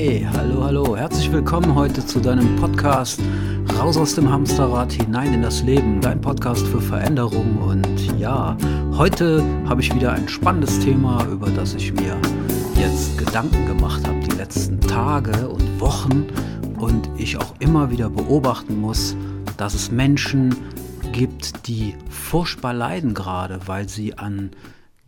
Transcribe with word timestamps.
Hey, 0.00 0.24
hallo, 0.32 0.62
hallo. 0.62 0.96
Herzlich 0.96 1.32
willkommen 1.32 1.74
heute 1.74 2.06
zu 2.06 2.20
deinem 2.20 2.54
Podcast 2.54 3.20
Raus 3.76 3.96
aus 3.96 4.14
dem 4.14 4.30
Hamsterrad 4.30 4.92
hinein 4.92 5.34
in 5.34 5.42
das 5.42 5.62
Leben. 5.62 6.00
Dein 6.00 6.20
Podcast 6.20 6.64
für 6.68 6.80
Veränderung. 6.80 7.58
Und 7.58 8.16
ja, 8.16 8.56
heute 8.92 9.42
habe 9.68 9.80
ich 9.80 9.92
wieder 9.92 10.12
ein 10.12 10.28
spannendes 10.28 10.78
Thema, 10.78 11.26
über 11.26 11.50
das 11.50 11.74
ich 11.74 11.92
mir 11.92 12.16
jetzt 12.76 13.18
Gedanken 13.18 13.66
gemacht 13.66 14.06
habe, 14.06 14.20
die 14.20 14.36
letzten 14.36 14.80
Tage 14.80 15.48
und 15.48 15.80
Wochen. 15.80 16.28
Und 16.78 17.10
ich 17.16 17.36
auch 17.36 17.56
immer 17.58 17.90
wieder 17.90 18.08
beobachten 18.08 18.80
muss, 18.80 19.16
dass 19.56 19.74
es 19.74 19.90
Menschen 19.90 20.54
gibt, 21.10 21.66
die 21.66 21.96
furchtbar 22.08 22.72
leiden 22.72 23.14
gerade, 23.14 23.62
weil 23.66 23.88
sie 23.88 24.16
an 24.16 24.52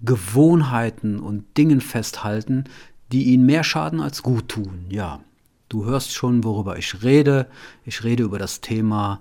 Gewohnheiten 0.02 1.20
und 1.20 1.56
Dingen 1.58 1.80
festhalten, 1.80 2.64
die 3.12 3.24
ihnen 3.24 3.46
mehr 3.46 3.64
schaden 3.64 4.00
als 4.00 4.22
gut 4.22 4.48
tun. 4.48 4.86
Ja, 4.88 5.20
du 5.68 5.84
hörst 5.84 6.12
schon, 6.12 6.44
worüber 6.44 6.78
ich 6.78 7.02
rede. 7.02 7.46
Ich 7.84 8.04
rede 8.04 8.22
über 8.22 8.38
das 8.38 8.60
Thema 8.60 9.20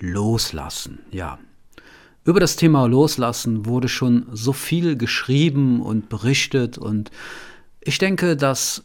Loslassen. 0.00 1.00
Ja, 1.10 1.38
über 2.24 2.40
das 2.40 2.56
Thema 2.56 2.86
Loslassen 2.86 3.64
wurde 3.64 3.88
schon 3.88 4.26
so 4.32 4.52
viel 4.52 4.96
geschrieben 4.96 5.80
und 5.80 6.08
berichtet 6.10 6.76
und 6.76 7.10
ich 7.80 7.96
denke, 7.96 8.36
dass 8.36 8.84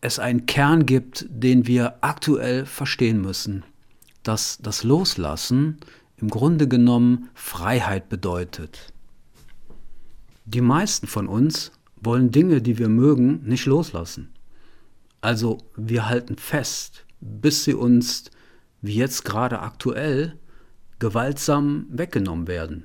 es 0.00 0.18
einen 0.18 0.46
Kern 0.46 0.84
gibt, 0.84 1.26
den 1.28 1.68
wir 1.68 1.98
aktuell 2.00 2.66
verstehen 2.66 3.20
müssen, 3.20 3.64
dass 4.24 4.58
das 4.60 4.82
Loslassen 4.82 5.78
im 6.16 6.28
Grunde 6.28 6.66
genommen 6.66 7.28
Freiheit 7.34 8.08
bedeutet. 8.08 8.92
Die 10.44 10.60
meisten 10.60 11.06
von 11.06 11.28
uns 11.28 11.70
wollen 12.00 12.30
Dinge, 12.30 12.62
die 12.62 12.78
wir 12.78 12.88
mögen, 12.88 13.42
nicht 13.44 13.66
loslassen. 13.66 14.32
Also 15.20 15.58
wir 15.76 16.08
halten 16.08 16.36
fest, 16.36 17.04
bis 17.20 17.64
sie 17.64 17.74
uns, 17.74 18.30
wie 18.80 18.94
jetzt 18.94 19.24
gerade 19.24 19.60
aktuell, 19.60 20.38
gewaltsam 20.98 21.86
weggenommen 21.90 22.46
werden. 22.46 22.84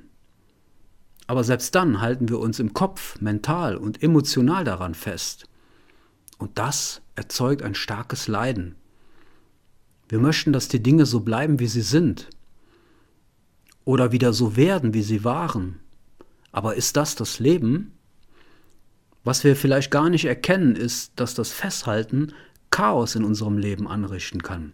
Aber 1.26 1.44
selbst 1.44 1.74
dann 1.74 2.00
halten 2.00 2.28
wir 2.28 2.38
uns 2.38 2.60
im 2.60 2.72
Kopf, 2.72 3.20
mental 3.20 3.76
und 3.76 4.02
emotional 4.02 4.64
daran 4.64 4.94
fest. 4.94 5.46
Und 6.38 6.58
das 6.58 7.00
erzeugt 7.14 7.62
ein 7.62 7.74
starkes 7.74 8.28
Leiden. 8.28 8.76
Wir 10.08 10.20
möchten, 10.20 10.52
dass 10.52 10.68
die 10.68 10.82
Dinge 10.82 11.06
so 11.06 11.20
bleiben, 11.20 11.58
wie 11.58 11.66
sie 11.66 11.82
sind. 11.82 12.28
Oder 13.84 14.12
wieder 14.12 14.32
so 14.32 14.56
werden, 14.56 14.94
wie 14.94 15.02
sie 15.02 15.24
waren. 15.24 15.80
Aber 16.52 16.76
ist 16.76 16.96
das 16.96 17.16
das 17.16 17.40
Leben? 17.40 17.95
Was 19.26 19.42
wir 19.42 19.56
vielleicht 19.56 19.90
gar 19.90 20.08
nicht 20.08 20.26
erkennen, 20.26 20.76
ist, 20.76 21.10
dass 21.16 21.34
das 21.34 21.50
Festhalten 21.50 22.32
Chaos 22.70 23.16
in 23.16 23.24
unserem 23.24 23.58
Leben 23.58 23.88
anrichten 23.88 24.40
kann. 24.40 24.72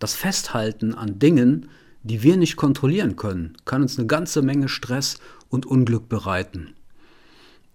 Das 0.00 0.16
Festhalten 0.16 0.92
an 0.92 1.20
Dingen, 1.20 1.68
die 2.02 2.24
wir 2.24 2.36
nicht 2.36 2.56
kontrollieren 2.56 3.14
können, 3.14 3.56
kann 3.64 3.82
uns 3.82 3.96
eine 3.96 4.08
ganze 4.08 4.42
Menge 4.42 4.68
Stress 4.68 5.20
und 5.48 5.66
Unglück 5.66 6.08
bereiten. 6.08 6.74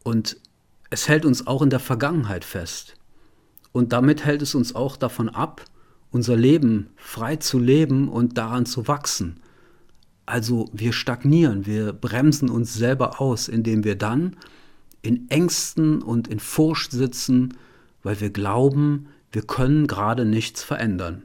Und 0.04 0.36
es 0.90 1.08
hält 1.08 1.24
uns 1.24 1.48
auch 1.48 1.62
in 1.62 1.70
der 1.70 1.80
Vergangenheit 1.80 2.44
fest. 2.44 2.96
Und 3.72 3.94
damit 3.94 4.26
hält 4.26 4.42
es 4.42 4.54
uns 4.54 4.76
auch 4.76 4.98
davon 4.98 5.30
ab, 5.30 5.64
unser 6.12 6.36
Leben 6.36 6.90
frei 6.98 7.38
zu 7.38 7.58
leben 7.58 8.10
und 8.10 8.38
daran 8.38 8.66
zu 8.66 8.90
wachsen 8.90 9.40
also 10.32 10.70
wir 10.72 10.94
stagnieren, 10.94 11.66
wir 11.66 11.92
bremsen 11.92 12.50
uns 12.50 12.74
selber 12.74 13.20
aus, 13.20 13.50
indem 13.50 13.84
wir 13.84 13.98
dann 13.98 14.38
in 15.02 15.30
Ängsten 15.30 16.02
und 16.02 16.28
in 16.28 16.40
Furcht 16.40 16.92
sitzen, 16.92 17.58
weil 18.04 18.20
wir 18.20 18.30
glauben, 18.30 19.08
wir 19.32 19.44
können 19.44 19.88
gerade 19.88 20.26
nichts 20.26 20.64
verändern. 20.64 21.24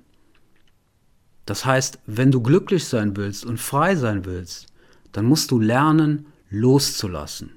Das 1.44 1.64
heißt, 1.64 2.00
wenn 2.06 2.32
du 2.32 2.42
glücklich 2.42 2.84
sein 2.84 3.16
willst 3.16 3.44
und 3.44 3.60
frei 3.60 3.96
sein 3.96 4.24
willst, 4.24 4.66
dann 5.12 5.26
musst 5.26 5.50
du 5.50 5.60
lernen, 5.60 6.26
loszulassen. 6.50 7.52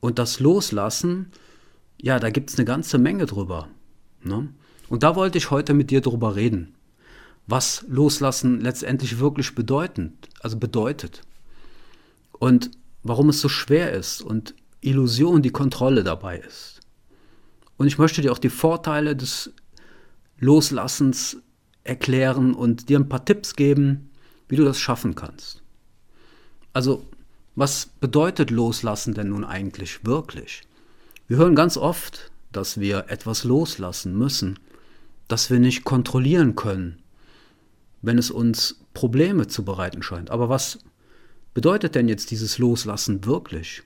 Und 0.00 0.18
das 0.18 0.40
Loslassen, 0.40 1.30
ja, 2.00 2.18
da 2.18 2.30
gibt 2.30 2.50
es 2.50 2.56
eine 2.56 2.64
ganze 2.64 2.98
Menge 2.98 3.26
drüber. 3.26 3.68
Ne? 4.22 4.48
Und 4.88 5.02
da 5.02 5.16
wollte 5.16 5.38
ich 5.38 5.50
heute 5.50 5.74
mit 5.74 5.90
dir 5.90 6.00
drüber 6.00 6.36
reden 6.36 6.76
was 7.46 7.84
Loslassen 7.88 8.60
letztendlich 8.60 9.18
wirklich 9.18 9.54
bedeutend, 9.54 10.28
also 10.40 10.58
bedeutet. 10.58 11.22
Und 12.32 12.70
warum 13.02 13.28
es 13.28 13.40
so 13.40 13.48
schwer 13.48 13.92
ist 13.92 14.20
und 14.20 14.54
Illusion 14.86 15.42
die 15.42 15.50
Kontrolle 15.50 16.04
dabei 16.04 16.38
ist. 16.38 16.80
Und 17.76 17.86
ich 17.86 17.98
möchte 17.98 18.22
dir 18.22 18.32
auch 18.32 18.38
die 18.38 18.50
Vorteile 18.50 19.16
des 19.16 19.52
Loslassens 20.38 21.38
erklären 21.84 22.54
und 22.54 22.88
dir 22.88 22.98
ein 22.98 23.08
paar 23.08 23.24
Tipps 23.24 23.54
geben, 23.54 24.10
wie 24.48 24.56
du 24.56 24.64
das 24.64 24.78
schaffen 24.78 25.14
kannst. 25.14 25.62
Also, 26.72 27.06
was 27.54 27.86
bedeutet 28.00 28.50
Loslassen 28.50 29.14
denn 29.14 29.30
nun 29.30 29.44
eigentlich 29.44 30.04
wirklich? 30.04 30.62
Wir 31.26 31.38
hören 31.38 31.54
ganz 31.54 31.76
oft, 31.76 32.30
dass 32.52 32.78
wir 32.78 33.06
etwas 33.08 33.44
loslassen 33.44 34.16
müssen, 34.16 34.58
das 35.28 35.50
wir 35.50 35.58
nicht 35.58 35.84
kontrollieren 35.84 36.54
können, 36.54 37.02
wenn 38.02 38.18
es 38.18 38.30
uns 38.30 38.80
Probleme 38.94 39.46
zu 39.48 39.64
bereiten 39.64 40.02
scheint. 40.02 40.30
Aber 40.30 40.48
was 40.48 40.78
bedeutet 41.54 41.94
denn 41.94 42.08
jetzt 42.08 42.30
dieses 42.30 42.58
Loslassen 42.58 43.24
wirklich? 43.24 43.82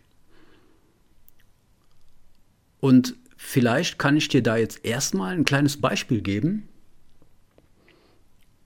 Und 2.80 3.16
vielleicht 3.36 3.98
kann 3.98 4.16
ich 4.16 4.28
dir 4.28 4.42
da 4.42 4.56
jetzt 4.56 4.84
erstmal 4.84 5.34
ein 5.34 5.44
kleines 5.44 5.80
Beispiel 5.80 6.22
geben, 6.22 6.68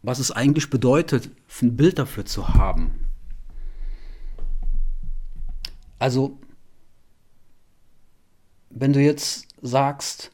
was 0.03 0.19
es 0.19 0.31
eigentlich 0.31 0.71
bedeutet, 0.71 1.31
ein 1.63 1.77
Bild 1.77 1.99
dafür 1.99 2.25
zu 2.25 2.49
haben. 2.55 3.07
Also, 5.99 6.39
wenn 8.71 8.93
du 8.93 9.01
jetzt 9.01 9.49
sagst, 9.63 10.31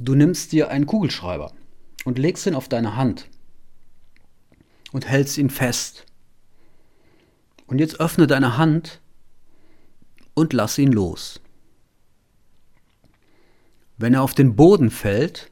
du 0.00 0.14
nimmst 0.14 0.52
dir 0.52 0.70
einen 0.70 0.86
Kugelschreiber 0.86 1.52
und 2.04 2.18
legst 2.18 2.46
ihn 2.46 2.54
auf 2.54 2.68
deine 2.68 2.96
Hand 2.96 3.28
und 4.92 5.06
hältst 5.06 5.38
ihn 5.38 5.50
fest. 5.50 6.06
Und 7.66 7.78
jetzt 7.78 8.00
öffne 8.00 8.26
deine 8.26 8.56
Hand 8.56 9.00
und 10.34 10.52
lass 10.52 10.76
ihn 10.78 10.90
los. 10.90 11.40
Wenn 14.00 14.14
er 14.14 14.22
auf 14.22 14.32
den 14.32 14.56
Boden 14.56 14.90
fällt, 14.90 15.50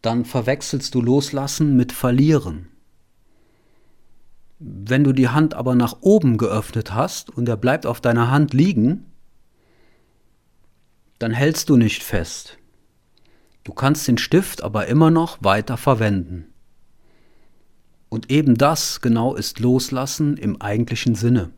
dann 0.00 0.24
verwechselst 0.24 0.94
du 0.94 1.02
Loslassen 1.02 1.76
mit 1.76 1.92
Verlieren. 1.92 2.70
Wenn 4.58 5.04
du 5.04 5.12
die 5.12 5.28
Hand 5.28 5.52
aber 5.52 5.74
nach 5.74 5.98
oben 6.00 6.38
geöffnet 6.38 6.94
hast 6.94 7.28
und 7.28 7.46
er 7.50 7.58
bleibt 7.58 7.84
auf 7.84 8.00
deiner 8.00 8.30
Hand 8.30 8.54
liegen, 8.54 9.04
dann 11.18 11.32
hältst 11.32 11.68
du 11.68 11.76
nicht 11.76 12.02
fest. 12.02 12.56
Du 13.62 13.74
kannst 13.74 14.08
den 14.08 14.16
Stift 14.16 14.62
aber 14.62 14.86
immer 14.86 15.10
noch 15.10 15.36
weiter 15.42 15.76
verwenden. 15.76 16.46
Und 18.08 18.30
eben 18.30 18.56
das 18.56 19.02
genau 19.02 19.34
ist 19.34 19.60
Loslassen 19.60 20.38
im 20.38 20.62
eigentlichen 20.62 21.14
Sinne. 21.14 21.50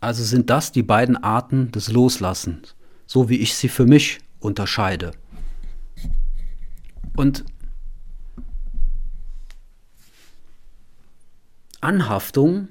Also 0.00 0.24
sind 0.24 0.48
das 0.48 0.72
die 0.72 0.82
beiden 0.82 1.16
Arten 1.16 1.70
des 1.72 1.92
Loslassens, 1.92 2.74
so 3.06 3.28
wie 3.28 3.36
ich 3.36 3.54
sie 3.54 3.68
für 3.68 3.84
mich 3.86 4.20
unterscheide. 4.40 5.12
Und 7.16 7.44
Anhaftung 11.82 12.68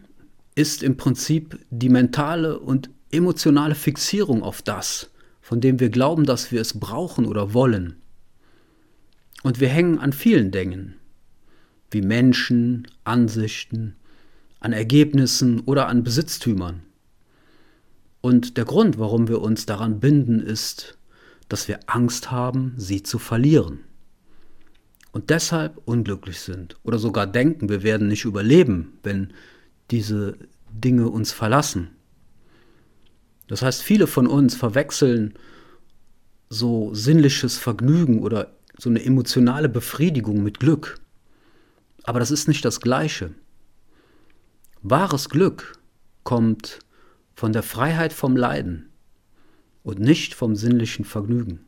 ist 0.55 0.81
im 0.81 0.97
Prinzip 0.97 1.59
die 1.69 1.89
mentale 1.89 2.59
und 2.59 2.89
emotionale 3.11 3.75
Fixierung 3.75 4.43
auf 4.43 4.61
das, 4.61 5.11
von 5.41 5.61
dem 5.61 5.79
wir 5.79 5.89
glauben, 5.89 6.25
dass 6.25 6.51
wir 6.51 6.61
es 6.61 6.79
brauchen 6.79 7.25
oder 7.25 7.53
wollen. 7.53 7.95
Und 9.43 9.59
wir 9.59 9.69
hängen 9.69 9.99
an 9.99 10.13
vielen 10.13 10.51
Dingen, 10.51 10.95
wie 11.91 12.01
Menschen, 12.01 12.87
Ansichten, 13.03 13.95
an 14.59 14.73
Ergebnissen 14.73 15.61
oder 15.61 15.87
an 15.87 16.03
Besitztümern. 16.03 16.81
Und 18.29 18.57
der 18.57 18.65
Grund, 18.65 18.99
warum 18.99 19.27
wir 19.27 19.41
uns 19.41 19.65
daran 19.65 19.99
binden, 19.99 20.39
ist, 20.39 20.99
dass 21.47 21.67
wir 21.67 21.79
Angst 21.87 22.29
haben, 22.29 22.75
sie 22.77 23.01
zu 23.01 23.17
verlieren. 23.17 23.79
Und 25.11 25.31
deshalb 25.31 25.81
unglücklich 25.85 26.39
sind 26.39 26.77
oder 26.83 26.99
sogar 26.99 27.25
denken, 27.25 27.69
wir 27.69 27.81
werden 27.81 28.07
nicht 28.07 28.25
überleben, 28.25 28.99
wenn 29.01 29.33
diese 29.89 30.37
Dinge 30.71 31.09
uns 31.09 31.31
verlassen. 31.31 31.89
Das 33.47 33.63
heißt, 33.63 33.81
viele 33.81 34.05
von 34.05 34.27
uns 34.27 34.53
verwechseln 34.53 35.33
so 36.49 36.93
sinnliches 36.93 37.57
Vergnügen 37.57 38.21
oder 38.21 38.53
so 38.77 38.91
eine 38.91 39.03
emotionale 39.03 39.69
Befriedigung 39.69 40.43
mit 40.43 40.59
Glück. 40.59 40.99
Aber 42.03 42.19
das 42.19 42.29
ist 42.29 42.47
nicht 42.47 42.63
das 42.63 42.79
Gleiche. 42.79 43.33
Wahres 44.83 45.29
Glück 45.29 45.79
kommt 46.23 46.81
von 47.39 47.53
der 47.53 47.63
Freiheit 47.63 48.11
vom 48.11 48.35
Leiden. 48.35 48.89
und 49.81 49.97
nicht 49.97 50.33
vom 50.33 50.57
sinnlichen 50.57 51.05
Vergnügen. 51.05 51.61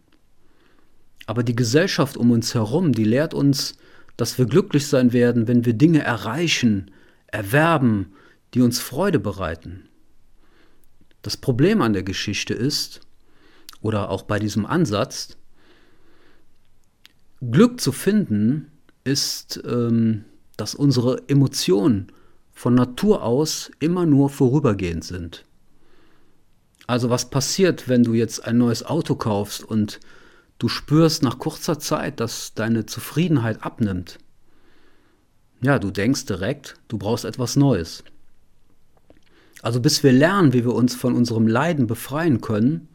Aber 1.28 1.44
die 1.44 1.56
Gesellschaft 1.56 2.18
um 2.18 2.32
uns 2.32 2.54
herum, 2.54 2.92
die 2.92 3.06
lehrt 3.06 3.34
uns, 3.34 3.78
dass 4.18 4.38
wir 4.38 4.48
glücklich 4.48 4.86
sein 4.86 5.14
werden, 5.14 5.48
wenn 5.48 5.64
wir 5.64 5.74
Dinge 5.74 6.04
erreichen, 6.04 6.92
erwerben, 7.28 8.12
die 8.54 8.62
uns 8.62 8.80
Freude 8.80 9.18
bereiten. 9.18 9.88
Das 11.22 11.38
Problem 11.38 11.82
an 11.82 11.94
der 11.94 12.04
Geschichte 12.04 12.54
ist, 12.54 13.00
oder 13.80 14.10
auch 14.10 14.24
bei 14.24 14.40
diesem 14.40 14.66
Ansatz, 14.66 15.38
Glück 17.40 17.80
zu 17.80 17.94
finden 17.94 18.70
ist, 19.06 19.64
ähm, 19.66 20.26
dass 20.58 20.76
unsere 20.76 21.30
Emotionen 21.30 22.12
von 22.52 22.76
Natur 22.76 23.24
aus 23.24 23.72
immer 23.80 24.06
nur 24.06 24.30
vorübergehend 24.30 25.06
sind. 25.06 25.46
Also 26.88 27.10
was 27.10 27.30
passiert, 27.30 27.88
wenn 27.88 28.04
du 28.04 28.14
jetzt 28.14 28.46
ein 28.46 28.58
neues 28.58 28.84
Auto 28.84 29.16
kaufst 29.16 29.64
und 29.64 30.00
du 30.60 30.68
spürst 30.68 31.24
nach 31.24 31.40
kurzer 31.40 31.80
Zeit, 31.80 32.20
dass 32.20 32.54
deine 32.54 32.86
Zufriedenheit 32.86 33.64
abnimmt? 33.64 34.18
Ja, 35.62 35.80
du 35.80 35.92
denkst 35.92 36.26
direkt, 36.26 36.76
du 36.88 36.98
brauchst 36.98 37.24
etwas 37.24 37.56
Neues. 37.56 38.04
Also 39.62 39.80
bis 39.80 40.04
wir 40.04 40.12
lernen, 40.12 40.54
wie 40.54 40.66
wir 40.66 40.74
uns 40.74 40.96
von 40.96 41.14
unserem 41.14 41.48
Leiden 41.48 41.86
befreien 41.86 42.42
können, 42.42 42.88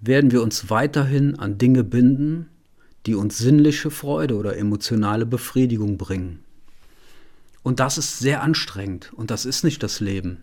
werden 0.00 0.32
wir 0.32 0.42
uns 0.42 0.70
weiterhin 0.70 1.38
an 1.38 1.58
Dinge 1.58 1.84
binden, 1.84 2.48
die 3.06 3.14
uns 3.14 3.38
sinnliche 3.38 3.90
Freude 3.90 4.36
oder 4.36 4.56
emotionale 4.56 5.24
Befriedigung 5.24 5.98
bringen. 5.98 6.40
Und 7.62 7.80
das 7.80 7.98
ist 7.98 8.18
sehr 8.18 8.42
anstrengend 8.42 9.12
und 9.14 9.30
das 9.30 9.44
ist 9.44 9.62
nicht 9.62 9.82
das 9.82 10.00
Leben. 10.00 10.42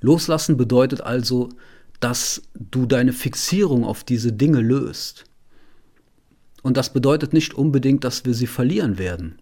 Loslassen 0.00 0.56
bedeutet 0.56 1.00
also, 1.00 1.48
dass 2.00 2.42
du 2.54 2.86
deine 2.86 3.12
Fixierung 3.12 3.84
auf 3.84 4.04
diese 4.04 4.32
Dinge 4.32 4.60
löst. 4.60 5.24
Und 6.62 6.76
das 6.76 6.92
bedeutet 6.92 7.32
nicht 7.32 7.54
unbedingt, 7.54 8.04
dass 8.04 8.24
wir 8.24 8.34
sie 8.34 8.46
verlieren 8.46 8.98
werden. 8.98 9.40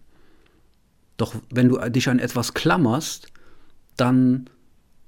Doch 1.17 1.35
wenn 1.49 1.69
du 1.69 1.77
dich 1.89 2.09
an 2.09 2.19
etwas 2.19 2.53
klammerst, 2.53 3.27
dann, 3.95 4.49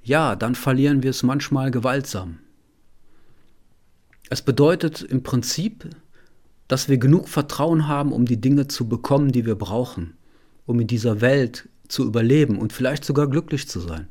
ja, 0.04 0.36
dann 0.36 0.56
verlieren 0.56 1.04
wir 1.04 1.12
es 1.12 1.24
manchmal 1.24 1.72
gewaltsam. 1.72 2.40
Es 4.30 4.42
bedeutet 4.42 5.02
im 5.02 5.24
Prinzip, 5.24 5.90
dass 6.68 6.88
wir 6.88 6.98
genug 6.98 7.30
Vertrauen 7.30 7.88
haben, 7.88 8.12
um 8.12 8.26
die 8.26 8.42
Dinge 8.42 8.68
zu 8.68 8.88
bekommen, 8.88 9.32
die 9.32 9.46
wir 9.46 9.56
brauchen, 9.56 10.16
um 10.66 10.80
in 10.80 10.88
dieser 10.88 11.22
Welt 11.22 11.68
zu 11.88 12.06
überleben 12.06 12.60
und 12.60 12.74
vielleicht 12.74 13.04
sogar 13.06 13.28
glücklich 13.28 13.68
zu 13.68 13.80
sein. 13.80 14.08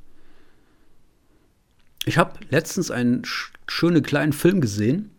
Ich 2.08 2.16
habe 2.16 2.40
letztens 2.49 2.90
einen 2.90 3.20
schönen 3.66 4.02
kleinen 4.02 4.32
Film 4.32 4.62
gesehen, 4.62 5.10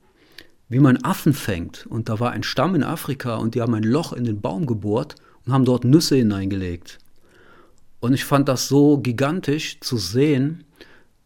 wie 0.70 0.80
man 0.80 0.98
Affen 1.04 1.34
fängt. 1.34 1.86
Und 1.86 2.10
da 2.10 2.20
war 2.20 2.32
ein 2.32 2.42
Stamm 2.42 2.74
in 2.74 2.82
Afrika 2.82 3.36
und 3.36 3.54
die 3.54 3.62
haben 3.62 3.76
ein 3.76 3.84
Loch 3.84 4.12
in 4.12 4.24
den 4.24 4.42
Baum 4.42 4.66
gebohrt 4.66 5.14
und 5.46 5.54
haben 5.54 5.66
dort 5.66 5.84
Nüsse 5.84 6.16
hineingelegt. 6.16 6.98
Und 8.00 8.14
ich 8.14 8.26
fand 8.26 8.50
das 8.50 8.68
so 8.68 8.98
gigantisch 8.98 9.80
zu 9.82 9.98
sehen, 9.98 10.64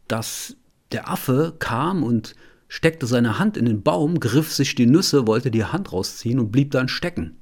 dass 0.09 0.57
der 0.91 1.09
Affe 1.09 1.53
kam 1.59 2.03
und 2.03 2.35
steckte 2.67 3.07
seine 3.07 3.39
Hand 3.39 3.55
in 3.55 3.63
den 3.63 3.83
Baum, 3.83 4.19
griff 4.19 4.51
sich 4.51 4.75
die 4.75 4.85
Nüsse, 4.85 5.27
wollte 5.27 5.49
die 5.49 5.63
Hand 5.63 5.93
rausziehen 5.93 6.41
und 6.41 6.51
blieb 6.51 6.71
dann 6.71 6.89
stecken, 6.89 7.37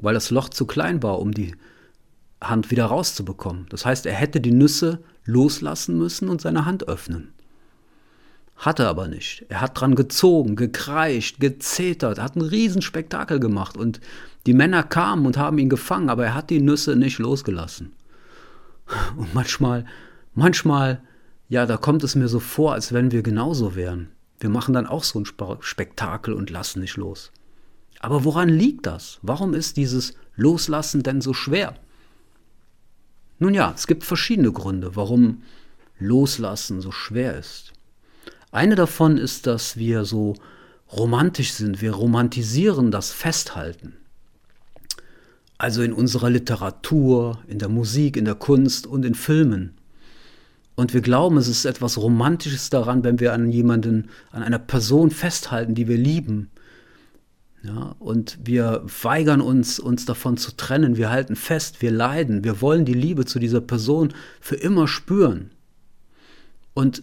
weil 0.00 0.14
das 0.14 0.30
Loch 0.30 0.50
zu 0.50 0.66
klein 0.66 1.02
war, 1.02 1.18
um 1.18 1.34
die 1.34 1.56
Hand 2.40 2.70
wieder 2.70 2.84
rauszubekommen. 2.84 3.66
Das 3.70 3.84
heißt, 3.84 4.06
er 4.06 4.14
hätte 4.14 4.40
die 4.40 4.52
Nüsse 4.52 5.02
loslassen 5.24 5.98
müssen 5.98 6.28
und 6.28 6.40
seine 6.40 6.64
Hand 6.64 6.86
öffnen. 6.86 7.32
Hatte 8.56 8.88
aber 8.88 9.06
nicht. 9.06 9.44
Er 9.48 9.60
hat 9.60 9.78
dran 9.78 9.94
gezogen, 9.94 10.56
gekreischt, 10.56 11.40
gezetert, 11.40 12.18
hat 12.18 12.36
ein 12.36 12.42
Riesenspektakel 12.42 13.38
gemacht 13.38 13.76
und 13.76 14.00
die 14.46 14.54
Männer 14.54 14.82
kamen 14.82 15.26
und 15.26 15.36
haben 15.36 15.58
ihn 15.58 15.68
gefangen, 15.68 16.08
aber 16.08 16.24
er 16.24 16.34
hat 16.34 16.50
die 16.50 16.60
Nüsse 16.60 16.96
nicht 16.96 17.18
losgelassen. 17.18 17.92
Und 19.16 19.34
manchmal, 19.34 19.84
manchmal, 20.34 21.02
ja, 21.48 21.66
da 21.66 21.76
kommt 21.76 22.04
es 22.04 22.14
mir 22.14 22.28
so 22.28 22.40
vor, 22.40 22.72
als 22.72 22.92
wenn 22.92 23.12
wir 23.12 23.22
genauso 23.22 23.74
wären. 23.74 24.10
Wir 24.38 24.50
machen 24.50 24.74
dann 24.74 24.86
auch 24.86 25.04
so 25.04 25.20
ein 25.20 25.26
Spektakel 25.60 26.34
und 26.34 26.50
lassen 26.50 26.80
nicht 26.80 26.96
los. 26.96 27.32
Aber 28.00 28.24
woran 28.24 28.48
liegt 28.48 28.86
das? 28.86 29.18
Warum 29.22 29.54
ist 29.54 29.76
dieses 29.76 30.14
Loslassen 30.36 31.02
denn 31.02 31.20
so 31.20 31.34
schwer? 31.34 31.74
Nun 33.38 33.54
ja, 33.54 33.72
es 33.74 33.86
gibt 33.86 34.04
verschiedene 34.04 34.52
Gründe, 34.52 34.96
warum 34.96 35.42
Loslassen 35.98 36.80
so 36.80 36.92
schwer 36.92 37.36
ist. 37.36 37.72
Eine 38.50 38.74
davon 38.74 39.18
ist, 39.18 39.46
dass 39.46 39.76
wir 39.76 40.04
so 40.04 40.34
romantisch 40.92 41.52
sind. 41.52 41.80
Wir 41.80 41.92
romantisieren 41.92 42.90
das 42.90 43.10
Festhalten. 43.10 43.94
Also 45.58 45.82
in 45.82 45.92
unserer 45.92 46.30
Literatur, 46.30 47.38
in 47.48 47.58
der 47.58 47.68
Musik, 47.68 48.16
in 48.16 48.24
der 48.24 48.34
Kunst 48.34 48.86
und 48.86 49.04
in 49.04 49.14
Filmen. 49.14 49.74
Und 50.74 50.92
wir 50.92 51.00
glauben, 51.00 51.38
es 51.38 51.48
ist 51.48 51.64
etwas 51.64 51.96
Romantisches 51.96 52.68
daran, 52.68 53.02
wenn 53.02 53.18
wir 53.18 53.32
an 53.32 53.50
jemanden, 53.50 54.10
an 54.30 54.42
einer 54.42 54.58
Person 54.58 55.10
festhalten, 55.10 55.74
die 55.74 55.88
wir 55.88 55.96
lieben. 55.96 56.50
Ja, 57.62 57.96
und 57.98 58.38
wir 58.44 58.84
weigern 59.02 59.40
uns, 59.40 59.80
uns 59.80 60.04
davon 60.04 60.36
zu 60.36 60.52
trennen. 60.56 60.98
Wir 60.98 61.10
halten 61.10 61.34
fest, 61.34 61.80
wir 61.80 61.90
leiden. 61.90 62.44
Wir 62.44 62.60
wollen 62.60 62.84
die 62.84 62.94
Liebe 62.94 63.24
zu 63.24 63.38
dieser 63.38 63.62
Person 63.62 64.12
für 64.40 64.56
immer 64.56 64.86
spüren. 64.86 65.50
Und 66.74 67.02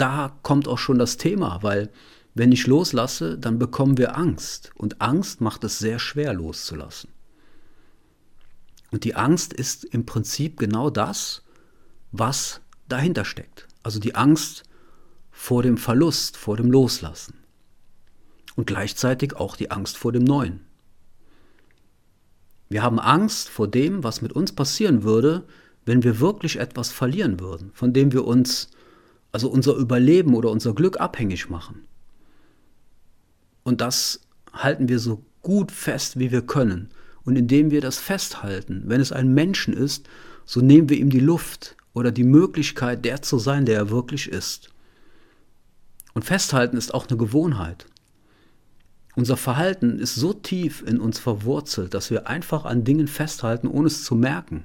da 0.00 0.38
kommt 0.42 0.68
auch 0.68 0.78
schon 0.78 0.98
das 0.98 1.16
Thema, 1.16 1.62
weil 1.62 1.90
wenn 2.34 2.52
ich 2.52 2.66
loslasse, 2.66 3.38
dann 3.38 3.58
bekommen 3.58 3.96
wir 3.96 4.16
Angst. 4.16 4.72
Und 4.74 5.00
Angst 5.00 5.40
macht 5.40 5.62
es 5.64 5.78
sehr 5.78 5.98
schwer 5.98 6.34
loszulassen. 6.34 7.10
Und 8.90 9.04
die 9.04 9.14
Angst 9.14 9.52
ist 9.52 9.84
im 9.84 10.06
Prinzip 10.06 10.58
genau 10.58 10.90
das, 10.90 11.42
was 12.12 12.60
dahinter 12.88 13.24
steckt. 13.24 13.66
Also 13.82 14.00
die 14.00 14.14
Angst 14.14 14.64
vor 15.30 15.62
dem 15.62 15.76
Verlust, 15.76 16.36
vor 16.36 16.56
dem 16.56 16.70
Loslassen. 16.70 17.34
Und 18.56 18.66
gleichzeitig 18.66 19.36
auch 19.36 19.56
die 19.56 19.70
Angst 19.70 19.96
vor 19.96 20.12
dem 20.12 20.24
Neuen. 20.24 20.60
Wir 22.68 22.82
haben 22.82 22.98
Angst 22.98 23.48
vor 23.48 23.68
dem, 23.68 24.02
was 24.04 24.22
mit 24.22 24.32
uns 24.32 24.52
passieren 24.52 25.02
würde, 25.02 25.44
wenn 25.84 26.02
wir 26.02 26.20
wirklich 26.20 26.58
etwas 26.58 26.90
verlieren 26.90 27.40
würden, 27.40 27.70
von 27.74 27.92
dem 27.92 28.12
wir 28.12 28.24
uns, 28.24 28.70
also 29.34 29.48
unser 29.48 29.74
Überleben 29.74 30.36
oder 30.36 30.48
unser 30.48 30.74
Glück 30.74 31.00
abhängig 31.00 31.50
machen. 31.50 31.88
Und 33.64 33.80
das 33.80 34.20
halten 34.52 34.88
wir 34.88 35.00
so 35.00 35.24
gut 35.42 35.72
fest, 35.72 36.20
wie 36.20 36.30
wir 36.30 36.42
können. 36.42 36.90
Und 37.24 37.34
indem 37.34 37.72
wir 37.72 37.80
das 37.80 37.98
festhalten, 37.98 38.84
wenn 38.86 39.00
es 39.00 39.10
ein 39.10 39.34
Menschen 39.34 39.74
ist, 39.74 40.08
so 40.44 40.60
nehmen 40.60 40.88
wir 40.88 40.98
ihm 40.98 41.10
die 41.10 41.18
Luft 41.18 41.76
oder 41.94 42.12
die 42.12 42.22
Möglichkeit, 42.22 43.04
der 43.04 43.22
zu 43.22 43.40
sein, 43.40 43.66
der 43.66 43.76
er 43.76 43.90
wirklich 43.90 44.28
ist. 44.28 44.70
Und 46.12 46.24
festhalten 46.24 46.76
ist 46.76 46.94
auch 46.94 47.08
eine 47.08 47.16
Gewohnheit. 47.16 47.86
Unser 49.16 49.36
Verhalten 49.36 49.98
ist 49.98 50.14
so 50.14 50.32
tief 50.32 50.84
in 50.86 51.00
uns 51.00 51.18
verwurzelt, 51.18 51.92
dass 51.92 52.08
wir 52.12 52.28
einfach 52.28 52.64
an 52.64 52.84
Dingen 52.84 53.08
festhalten, 53.08 53.66
ohne 53.66 53.88
es 53.88 54.04
zu 54.04 54.14
merken. 54.14 54.62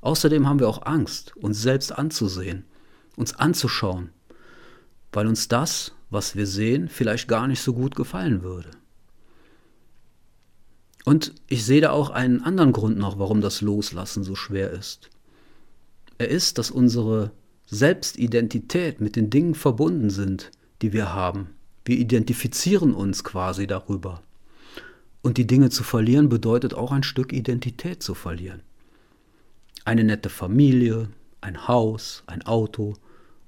Außerdem 0.00 0.48
haben 0.48 0.60
wir 0.60 0.68
auch 0.68 0.86
Angst, 0.86 1.36
uns 1.36 1.60
selbst 1.60 1.90
anzusehen, 1.90 2.66
uns 3.16 3.34
anzuschauen, 3.34 4.10
weil 5.12 5.26
uns 5.26 5.48
das, 5.48 5.92
was 6.10 6.36
wir 6.36 6.46
sehen, 6.46 6.88
vielleicht 6.88 7.28
gar 7.28 7.48
nicht 7.48 7.60
so 7.60 7.72
gut 7.72 7.96
gefallen 7.96 8.42
würde. 8.42 8.70
Und 11.04 11.34
ich 11.46 11.64
sehe 11.64 11.80
da 11.80 11.90
auch 11.90 12.10
einen 12.10 12.42
anderen 12.42 12.72
Grund 12.72 12.98
noch, 12.98 13.18
warum 13.18 13.40
das 13.40 13.60
Loslassen 13.60 14.24
so 14.24 14.34
schwer 14.34 14.70
ist. 14.70 15.08
Er 16.18 16.28
ist, 16.28 16.58
dass 16.58 16.70
unsere 16.70 17.30
Selbstidentität 17.66 19.00
mit 19.00 19.16
den 19.16 19.30
Dingen 19.30 19.54
verbunden 19.54 20.10
sind, 20.10 20.50
die 20.82 20.92
wir 20.92 21.12
haben. 21.12 21.50
Wir 21.84 21.98
identifizieren 21.98 22.92
uns 22.92 23.22
quasi 23.22 23.66
darüber. 23.66 24.22
Und 25.22 25.38
die 25.38 25.46
Dinge 25.46 25.70
zu 25.70 25.84
verlieren 25.84 26.28
bedeutet 26.28 26.74
auch 26.74 26.92
ein 26.92 27.02
Stück 27.02 27.32
Identität 27.32 28.02
zu 28.02 28.14
verlieren. 28.14 28.62
Eine 29.84 30.04
nette 30.04 30.28
Familie, 30.28 31.08
ein 31.40 31.68
Haus, 31.68 32.24
ein 32.26 32.42
Auto 32.42 32.94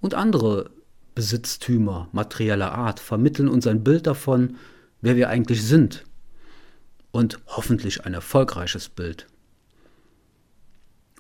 und 0.00 0.14
andere 0.14 0.71
Besitztümer 1.14 2.09
materieller 2.12 2.73
Art 2.73 3.00
vermitteln 3.00 3.49
uns 3.49 3.67
ein 3.67 3.83
Bild 3.83 4.07
davon, 4.07 4.57
wer 5.00 5.17
wir 5.17 5.28
eigentlich 5.28 5.64
sind. 5.64 6.05
Und 7.11 7.40
hoffentlich 7.47 8.05
ein 8.05 8.14
erfolgreiches 8.14 8.88
Bild. 8.88 9.26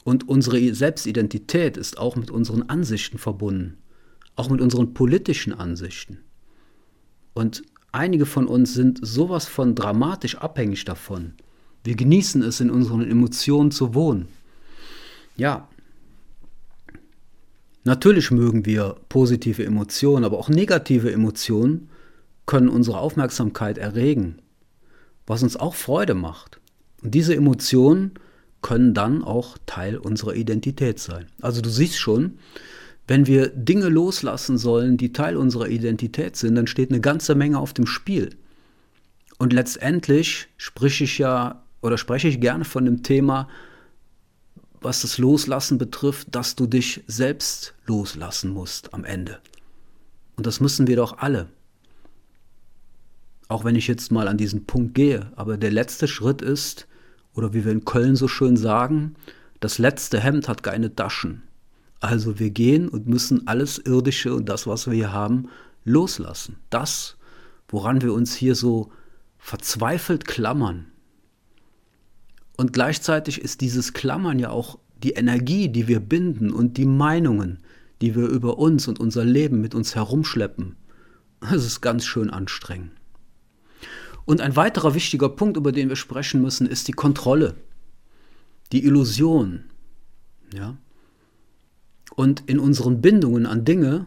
Und 0.04 0.28
unsere 0.28 0.74
Selbstidentität 0.74 1.76
ist 1.76 1.98
auch 1.98 2.16
mit 2.16 2.30
unseren 2.30 2.62
Ansichten 2.62 3.18
verbunden, 3.18 3.78
auch 4.36 4.48
mit 4.48 4.60
unseren 4.60 4.94
politischen 4.94 5.52
Ansichten. 5.52 6.18
Und 7.34 7.62
einige 7.92 8.26
von 8.26 8.46
uns 8.46 8.74
sind 8.74 9.00
sowas 9.02 9.46
von 9.46 9.74
dramatisch 9.74 10.36
abhängig 10.36 10.84
davon. 10.84 11.34
Wir 11.84 11.96
genießen 11.96 12.42
es, 12.42 12.60
in 12.60 12.70
unseren 12.70 13.08
Emotionen 13.08 13.70
zu 13.70 13.94
wohnen. 13.94 14.28
Ja, 15.36 15.68
natürlich 17.88 18.30
mögen 18.30 18.64
wir 18.66 18.96
positive 19.08 19.64
Emotionen, 19.64 20.24
aber 20.24 20.38
auch 20.38 20.48
negative 20.48 21.12
Emotionen 21.12 21.88
können 22.46 22.68
unsere 22.68 22.98
Aufmerksamkeit 22.98 23.78
erregen, 23.78 24.38
was 25.26 25.42
uns 25.42 25.56
auch 25.56 25.74
Freude 25.74 26.14
macht. 26.14 26.60
Und 27.02 27.14
diese 27.14 27.34
Emotionen 27.34 28.12
können 28.62 28.94
dann 28.94 29.22
auch 29.22 29.58
Teil 29.66 29.96
unserer 29.96 30.34
Identität 30.34 30.98
sein. 30.98 31.26
Also 31.40 31.60
du 31.60 31.68
siehst 31.68 31.98
schon, 31.98 32.38
wenn 33.06 33.26
wir 33.26 33.48
Dinge 33.48 33.88
loslassen 33.88 34.58
sollen, 34.58 34.96
die 34.96 35.12
Teil 35.12 35.36
unserer 35.36 35.68
Identität 35.68 36.36
sind, 36.36 36.54
dann 36.54 36.66
steht 36.66 36.90
eine 36.90 37.00
ganze 37.00 37.34
Menge 37.34 37.58
auf 37.58 37.72
dem 37.72 37.86
Spiel. 37.86 38.30
Und 39.38 39.52
letztendlich 39.52 40.48
spreche 40.56 41.04
ich 41.04 41.18
ja 41.18 41.62
oder 41.80 41.96
spreche 41.96 42.28
ich 42.28 42.40
gerne 42.40 42.64
von 42.64 42.84
dem 42.84 43.02
Thema, 43.02 43.48
was 44.80 45.02
das 45.02 45.18
Loslassen 45.18 45.78
betrifft, 45.78 46.28
dass 46.34 46.56
du 46.56 46.66
dich 46.66 47.02
selbst 47.06 47.74
loslassen 47.86 48.50
musst 48.50 48.94
am 48.94 49.04
Ende. 49.04 49.40
Und 50.36 50.46
das 50.46 50.60
müssen 50.60 50.86
wir 50.86 50.96
doch 50.96 51.18
alle. 51.18 51.48
Auch 53.48 53.64
wenn 53.64 53.76
ich 53.76 53.88
jetzt 53.88 54.12
mal 54.12 54.28
an 54.28 54.36
diesen 54.36 54.66
Punkt 54.66 54.94
gehe. 54.94 55.32
Aber 55.36 55.56
der 55.56 55.70
letzte 55.70 56.06
Schritt 56.06 56.42
ist, 56.42 56.86
oder 57.34 57.54
wie 57.54 57.64
wir 57.64 57.72
in 57.72 57.84
Köln 57.84 58.14
so 58.14 58.28
schön 58.28 58.56
sagen, 58.56 59.14
das 59.60 59.78
letzte 59.78 60.20
Hemd 60.20 60.48
hat 60.48 60.62
keine 60.62 60.94
Taschen. 60.94 61.42
Also 62.00 62.38
wir 62.38 62.50
gehen 62.50 62.88
und 62.88 63.08
müssen 63.08 63.48
alles 63.48 63.78
Irdische 63.78 64.34
und 64.34 64.48
das, 64.48 64.66
was 64.66 64.86
wir 64.86 64.94
hier 64.94 65.12
haben, 65.12 65.48
loslassen. 65.84 66.56
Das, 66.70 67.16
woran 67.68 68.02
wir 68.02 68.12
uns 68.12 68.34
hier 68.34 68.54
so 68.54 68.92
verzweifelt 69.38 70.26
klammern. 70.26 70.86
Und 72.58 72.72
gleichzeitig 72.72 73.40
ist 73.40 73.60
dieses 73.60 73.92
Klammern 73.92 74.40
ja 74.40 74.50
auch 74.50 74.80
die 75.04 75.12
Energie, 75.12 75.68
die 75.68 75.86
wir 75.86 76.00
binden 76.00 76.50
und 76.50 76.76
die 76.76 76.86
Meinungen, 76.86 77.60
die 78.00 78.16
wir 78.16 78.26
über 78.26 78.58
uns 78.58 78.88
und 78.88 78.98
unser 78.98 79.24
Leben 79.24 79.60
mit 79.60 79.76
uns 79.76 79.94
herumschleppen. 79.94 80.74
Das 81.40 81.64
ist 81.64 81.80
ganz 81.80 82.04
schön 82.04 82.30
anstrengend. 82.30 82.90
Und 84.24 84.40
ein 84.40 84.56
weiterer 84.56 84.94
wichtiger 84.94 85.28
Punkt, 85.28 85.56
über 85.56 85.70
den 85.70 85.88
wir 85.88 85.94
sprechen 85.94 86.42
müssen, 86.42 86.66
ist 86.66 86.88
die 86.88 86.92
Kontrolle, 86.92 87.54
die 88.72 88.84
Illusion. 88.84 89.62
Ja? 90.52 90.76
Und 92.16 92.42
in 92.46 92.58
unseren 92.58 93.00
Bindungen 93.00 93.46
an 93.46 93.64
Dinge 93.64 94.06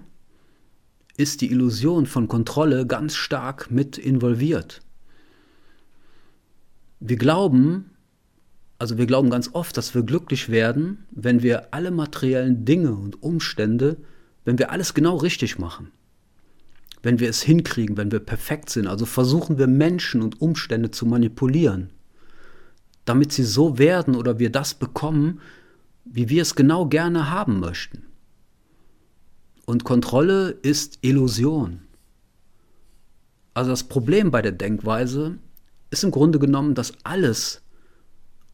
ist 1.15 1.39
die 1.39 1.51
Illusion 1.51 2.05
von 2.05 2.27
Kontrolle 2.27 2.86
ganz 2.86 3.15
stark 3.15 3.72
mit 3.72 3.98
involviert. 3.98 4.81
Wir 7.00 7.15
glauben, 7.15 7.90
also 8.81 8.97
wir 8.97 9.05
glauben 9.05 9.29
ganz 9.29 9.51
oft, 9.53 9.77
dass 9.77 9.93
wir 9.93 10.03
glücklich 10.03 10.50
werden, 10.50 11.05
wenn 11.11 11.43
wir 11.43 11.73
alle 11.73 11.91
materiellen 11.91 12.65
Dinge 12.65 12.93
und 12.93 13.21
Umstände, 13.21 13.97
wenn 14.43 14.57
wir 14.57 14.71
alles 14.71 14.93
genau 14.93 15.17
richtig 15.17 15.59
machen 15.59 15.91
wenn 17.03 17.19
wir 17.19 17.29
es 17.29 17.41
hinkriegen, 17.41 17.97
wenn 17.97 18.11
wir 18.11 18.19
perfekt 18.19 18.69
sind. 18.69 18.88
Also 18.88 19.05
versuchen 19.05 19.57
wir 19.57 19.67
Menschen 19.67 20.21
und 20.21 20.41
Umstände 20.41 20.91
zu 20.91 21.05
manipulieren, 21.05 21.89
damit 23.05 23.31
sie 23.31 23.43
so 23.43 23.77
werden 23.77 24.15
oder 24.15 24.39
wir 24.39 24.51
das 24.51 24.73
bekommen, 24.73 25.41
wie 26.05 26.29
wir 26.29 26.41
es 26.41 26.55
genau 26.55 26.85
gerne 26.85 27.29
haben 27.29 27.59
möchten. 27.59 28.03
Und 29.65 29.83
Kontrolle 29.83 30.51
ist 30.61 31.00
Illusion. 31.01 31.81
Also 33.53 33.71
das 33.71 33.83
Problem 33.83 34.31
bei 34.31 34.41
der 34.41 34.51
Denkweise 34.51 35.38
ist 35.89 36.03
im 36.03 36.11
Grunde 36.11 36.39
genommen, 36.39 36.75
dass 36.75 36.93
alles 37.03 37.61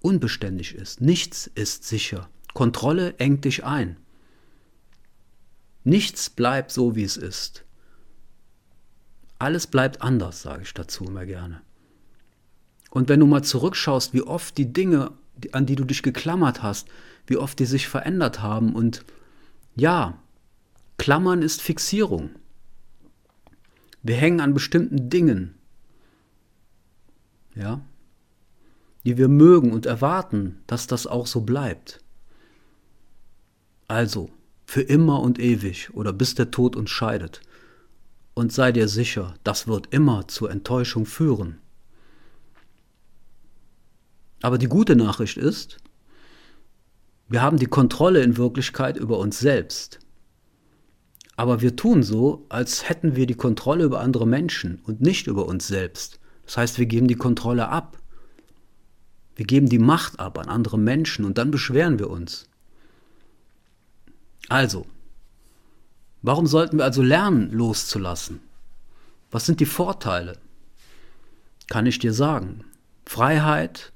unbeständig 0.01 0.75
ist. 0.75 1.01
Nichts 1.01 1.47
ist 1.55 1.83
sicher. 1.83 2.29
Kontrolle 2.53 3.15
engt 3.17 3.45
dich 3.45 3.63
ein. 3.63 3.97
Nichts 5.83 6.29
bleibt 6.29 6.71
so, 6.71 6.95
wie 6.95 7.03
es 7.03 7.17
ist. 7.17 7.63
Alles 9.39 9.67
bleibt 9.67 10.01
anders, 10.01 10.41
sage 10.41 10.63
ich 10.63 10.73
dazu 10.73 11.05
immer 11.05 11.25
gerne. 11.25 11.61
Und 12.89 13.09
wenn 13.09 13.19
du 13.19 13.27
mal 13.27 13.43
zurückschaust, 13.43 14.13
wie 14.13 14.21
oft 14.21 14.57
die 14.57 14.73
Dinge, 14.73 15.11
an 15.51 15.65
die 15.65 15.75
du 15.75 15.83
dich 15.83 16.01
geklammert 16.01 16.63
hast, 16.63 16.87
wie 17.27 17.37
oft 17.37 17.59
die 17.59 17.65
sich 17.65 17.87
verändert 17.87 18.41
haben 18.41 18.73
und 18.73 19.05
ja, 19.75 20.19
Klammern 20.97 21.43
ist 21.43 21.61
Fixierung. 21.61 22.31
Wir 24.01 24.15
hängen 24.15 24.41
an 24.41 24.53
bestimmten 24.53 25.09
Dingen, 25.09 25.55
ja, 27.55 27.81
die 29.07 29.17
wir 29.17 29.29
mögen 29.29 29.71
und 29.71 29.85
erwarten, 29.85 30.61
dass 30.67 30.85
das 30.85 31.07
auch 31.07 31.27
so 31.27 31.39
bleibt. 31.39 32.03
Also, 33.87 34.29
für 34.65 34.81
immer 34.81 35.21
und 35.21 35.39
ewig 35.39 35.93
oder 35.93 36.11
bis 36.11 36.35
der 36.35 36.51
Tod 36.51 36.75
uns 36.75 36.89
scheidet 36.89 37.39
und 38.33 38.51
sei 38.51 38.73
dir 38.73 38.89
sicher, 38.89 39.35
das 39.45 39.65
wird 39.65 39.93
immer 39.93 40.27
zur 40.27 40.51
Enttäuschung 40.51 41.05
führen. 41.05 41.59
Aber 44.41 44.57
die 44.57 44.67
gute 44.67 44.97
Nachricht 44.97 45.37
ist, 45.37 45.77
wir 47.29 47.41
haben 47.41 47.55
die 47.55 47.67
Kontrolle 47.67 48.21
in 48.21 48.35
Wirklichkeit 48.35 48.97
über 48.97 49.19
uns 49.19 49.39
selbst. 49.39 49.99
Aber 51.37 51.61
wir 51.61 51.77
tun 51.77 52.03
so, 52.03 52.45
als 52.49 52.89
hätten 52.89 53.15
wir 53.15 53.25
die 53.25 53.35
Kontrolle 53.35 53.85
über 53.85 54.01
andere 54.01 54.27
Menschen 54.27 54.81
und 54.83 54.99
nicht 54.99 55.27
über 55.27 55.45
uns 55.45 55.65
selbst. 55.65 56.19
Das 56.45 56.57
heißt, 56.57 56.77
wir 56.77 56.87
geben 56.87 57.07
die 57.07 57.15
Kontrolle 57.15 57.69
ab. 57.69 57.96
Wir 59.37 59.45
geben 59.45 59.69
die 59.69 59.79
Macht 59.79 60.19
ab 60.19 60.37
an 60.37 60.49
andere 60.49 60.77
Menschen 60.77 61.23
und 61.23 61.37
dann 61.37 61.51
beschweren 61.51 61.97
wir 61.99 62.09
uns. 62.09 62.49
Also, 64.49 64.85
Warum 66.27 66.47
sollten 66.47 66.77
wir 66.77 66.83
also 66.83 67.01
lernen, 67.01 67.51
loszulassen? 67.51 68.41
Was 69.31 69.45
sind 69.45 69.59
die 69.59 69.65
Vorteile? 69.65 70.37
Kann 71.67 71.85
ich 71.85 71.99
dir 71.99 72.13
sagen. 72.13 72.65
Freiheit, 73.05 73.93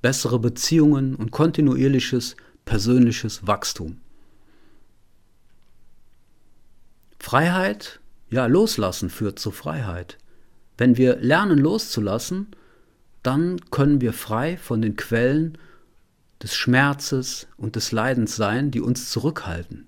bessere 0.00 0.38
Beziehungen 0.38 1.14
und 1.14 1.30
kontinuierliches 1.30 2.36
persönliches 2.64 3.46
Wachstum. 3.46 4.00
Freiheit, 7.18 8.00
ja, 8.30 8.46
loslassen 8.46 9.10
führt 9.10 9.38
zu 9.38 9.50
Freiheit. 9.50 10.18
Wenn 10.78 10.96
wir 10.96 11.16
lernen 11.16 11.58
loszulassen, 11.58 12.48
dann 13.24 13.58
können 13.70 14.00
wir 14.00 14.12
frei 14.12 14.56
von 14.56 14.80
den 14.80 14.96
Quellen 14.96 15.58
des 16.42 16.54
Schmerzes 16.54 17.48
und 17.56 17.74
des 17.74 17.90
Leidens 17.90 18.36
sein, 18.36 18.70
die 18.70 18.80
uns 18.80 19.10
zurückhalten. 19.10 19.86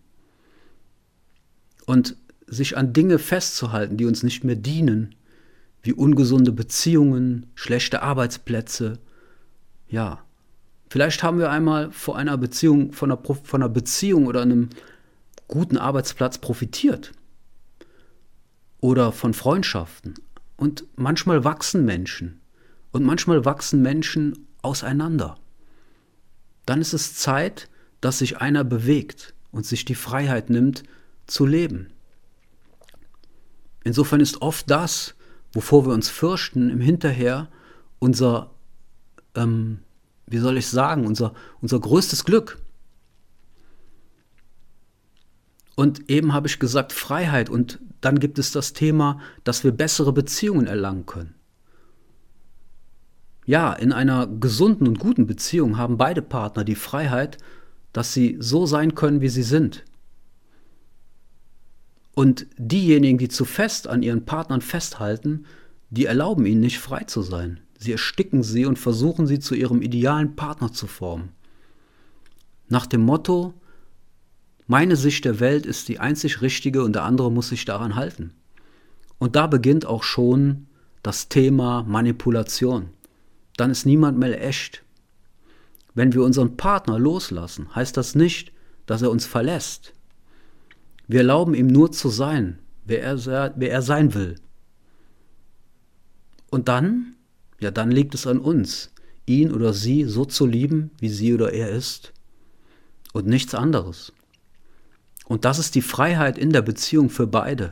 Und 1.85 2.17
sich 2.47 2.77
an 2.77 2.93
Dinge 2.93 3.19
festzuhalten, 3.19 3.99
die 3.99 4.07
uns 4.07 4.23
nicht 4.23 4.43
mehr 4.43 4.57
dienen, 4.57 5.15
wie 5.83 5.93
ungesunde 5.93 6.51
Beziehungen, 6.51 7.47
schlechte 7.55 8.03
Arbeitsplätze. 8.03 8.99
Ja, 9.87 10.25
vielleicht 10.89 11.23
haben 11.23 11.39
wir 11.39 11.51
einmal 11.51 11.93
vor 11.93 12.17
einer 12.17 12.39
Beziehung, 12.39 12.93
von 12.93 13.13
einer, 13.13 13.23
von 13.23 13.63
einer 13.63 13.69
Beziehung 13.69 14.27
oder 14.27 14.43
einem 14.43 14.71
guten 15.47 15.77
Arbeitsplatz 15.77 16.39
profitiert. 16.39 17.13
Oder 18.81 19.13
von 19.13 19.35
Freundschaften. 19.35 20.15
Und 20.57 20.85
manchmal 20.97 21.45
wachsen 21.45 21.85
Menschen. 21.85 22.41
Und 22.97 23.05
manchmal 23.05 23.45
wachsen 23.45 23.83
Menschen 23.83 24.49
auseinander. 24.63 25.37
Dann 26.65 26.81
ist 26.81 26.95
es 26.95 27.15
Zeit, 27.15 27.69
dass 28.01 28.21
sich 28.21 28.39
einer 28.39 28.65
bewegt 28.65 29.35
und 29.51 29.67
sich 29.67 29.85
die 29.85 29.95
Freiheit 29.95 30.49
nimmt, 30.49 30.83
zu 31.27 31.45
leben. 31.45 31.93
Insofern 33.85 34.21
ist 34.21 34.41
oft 34.41 34.71
das, 34.71 35.15
wovor 35.53 35.85
wir 35.85 35.93
uns 35.93 36.09
fürchten, 36.09 36.71
im 36.71 36.81
Hinterher 36.81 37.51
unser, 37.99 38.51
ähm, 39.35 39.81
wie 40.27 40.39
soll 40.39 40.57
ich 40.57 40.67
sagen, 40.67 41.07
unser, 41.07 41.35
unser 41.61 41.79
größtes 41.79 42.25
Glück. 42.25 42.63
Und 45.75 46.09
eben 46.09 46.33
habe 46.33 46.49
ich 46.49 46.59
gesagt 46.59 46.95
Freiheit 46.95 47.51
und 47.51 47.79
dann 48.01 48.21
gibt 48.21 48.39
es 48.39 48.53
das 48.53 48.73
Thema, 48.73 49.21
dass 49.45 49.65
wir 49.65 49.73
bessere 49.73 50.15
Beziehungen 50.15 50.67
erlangen 50.67 51.05
können. 51.05 51.36
Ja, 53.47 53.73
in 53.73 53.93
einer 53.93 54.27
gesunden 54.27 54.89
und 54.89 54.99
guten 54.99 55.27
Beziehung 55.27 55.79
haben 55.79 55.97
beide 55.97 56.21
Partner 56.21 56.65
die 56.65 56.75
Freiheit, 56.75 57.39
dass 57.93 58.13
sie 58.13 58.37
so 58.41 58.67
sein 58.67 58.97
können, 58.97 59.21
wie 59.21 59.29
sie 59.29 59.45
sind. 59.45 59.85
Und 62.15 62.47
diejenigen, 62.59 63.19
die 63.19 63.29
zu 63.29 63.45
fest 63.45 63.87
an 63.87 64.03
ihren 64.03 64.25
Partnern 64.25 64.63
festhalten, 64.63 65.47
die 65.91 66.07
erlauben 66.07 66.45
ihnen 66.45 66.61
nicht 66.61 66.81
frei 66.81 67.05
zu 67.05 67.23
sein. 67.23 67.61
Sie 67.79 67.93
ersticken 67.93 68.43
sie 68.43 68.67
und 68.67 68.79
versuchen 68.79 69.27
sie 69.27 69.39
zu 69.39 69.55
ihrem 69.55 69.81
idealen 69.81 70.35
Partner 70.35 70.73
zu 70.73 70.87
formen. 70.87 71.29
Nach 72.69 72.87
dem 72.87 73.03
Motto, 73.03 73.55
meine 74.67 74.97
Sicht 74.97 75.25
der 75.25 75.39
Welt 75.39 75.67
ist 75.67 75.89
die 75.89 76.01
einzig 76.01 76.43
richtige 76.43 76.83
und 76.83 76.95
der 76.95 77.05
andere 77.05 77.31
muss 77.31 77.51
sich 77.51 77.65
daran 77.65 77.95
halten. 77.95 78.33
Und 79.19 79.37
da 79.37 79.47
beginnt 79.47 79.87
auch 79.87 80.03
schon 80.03 80.67
das 81.03 81.29
Thema 81.29 81.85
Manipulation. 81.85 82.91
Dann 83.57 83.71
ist 83.71 83.87
niemand 83.87 84.19
mehr 84.19 84.43
echt. 84.43 84.83
Wenn 85.95 86.13
wir 86.13 86.23
unseren 86.23 86.57
Partner 86.57 86.99
loslassen, 86.99 87.75
heißt 87.75 87.97
das 87.97 88.15
nicht, 88.15 88.53
dass 88.85 89.03
er 89.03 89.11
uns 89.11 89.27
verlässt. 89.27 89.95
Wir 91.09 91.21
erlauben 91.21 91.55
ihm 91.55 91.69
nur 91.69 91.93
zu 91.93 92.09
sein, 92.09 92.59
wer 92.85 93.03
er, 93.03 93.55
wer 93.57 93.71
er 93.71 93.83
sein 93.83 94.15
will. 94.15 94.37
Und 96.51 96.69
dann, 96.69 97.15
ja, 97.61 97.71
dann 97.71 97.91
liegt 97.91 98.15
es 98.15 98.27
an 98.27 98.39
uns, 98.39 98.93
ihn 99.25 99.53
oder 99.53 99.73
sie 99.73 100.05
so 100.05 100.25
zu 100.25 100.47
lieben, 100.47 100.91
wie 100.99 101.09
sie 101.09 101.35
oder 101.35 101.53
er 101.53 101.71
ist. 101.71 102.13
Und 103.13 103.27
nichts 103.27 103.55
anderes. 103.55 104.13
Und 105.27 105.45
das 105.45 105.59
ist 105.59 105.75
die 105.75 105.83
Freiheit 105.83 106.39
in 106.39 106.53
der 106.53 106.63
Beziehung 106.63 107.11
für 107.11 107.27
beide, 107.27 107.71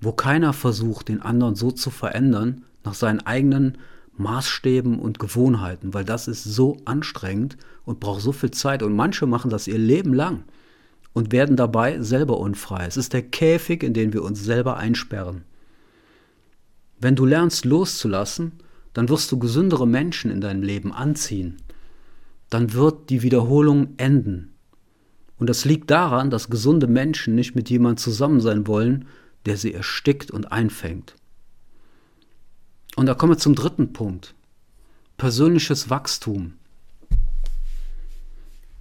wo 0.00 0.12
keiner 0.12 0.52
versucht, 0.52 1.08
den 1.08 1.22
anderen 1.22 1.54
so 1.54 1.70
zu 1.70 1.90
verändern, 1.90 2.64
nach 2.84 2.94
seinen 2.94 3.20
eigenen 3.20 3.78
Maßstäben 4.18 4.98
und 4.98 5.18
Gewohnheiten, 5.18 5.94
weil 5.94 6.04
das 6.04 6.28
ist 6.28 6.44
so 6.44 6.76
anstrengend 6.84 7.56
und 7.84 8.00
braucht 8.00 8.20
so 8.20 8.32
viel 8.32 8.50
Zeit. 8.50 8.82
Und 8.82 8.94
manche 8.94 9.26
machen 9.26 9.50
das 9.50 9.66
ihr 9.66 9.78
Leben 9.78 10.14
lang 10.14 10.44
und 11.12 11.32
werden 11.32 11.56
dabei 11.56 12.00
selber 12.00 12.38
unfrei. 12.38 12.86
Es 12.86 12.96
ist 12.96 13.12
der 13.12 13.22
Käfig, 13.22 13.82
in 13.82 13.94
den 13.94 14.12
wir 14.12 14.22
uns 14.22 14.42
selber 14.42 14.76
einsperren. 14.76 15.42
Wenn 17.00 17.16
du 17.16 17.24
lernst 17.24 17.64
loszulassen, 17.64 18.52
dann 18.92 19.08
wirst 19.08 19.30
du 19.30 19.38
gesündere 19.38 19.86
Menschen 19.86 20.30
in 20.30 20.40
deinem 20.40 20.62
Leben 20.62 20.92
anziehen. 20.92 21.56
Dann 22.50 22.72
wird 22.72 23.10
die 23.10 23.22
Wiederholung 23.22 23.94
enden. 23.96 24.54
Und 25.38 25.48
das 25.48 25.64
liegt 25.64 25.90
daran, 25.90 26.30
dass 26.30 26.50
gesunde 26.50 26.88
Menschen 26.88 27.34
nicht 27.34 27.54
mit 27.54 27.70
jemandem 27.70 27.98
zusammen 27.98 28.40
sein 28.40 28.66
wollen, 28.66 29.06
der 29.46 29.56
sie 29.56 29.72
erstickt 29.72 30.30
und 30.30 30.50
einfängt. 30.50 31.14
Und 32.98 33.06
da 33.06 33.14
kommen 33.14 33.34
wir 33.34 33.38
zum 33.38 33.54
dritten 33.54 33.92
Punkt. 33.92 34.34
Persönliches 35.18 35.88
Wachstum. 35.88 36.54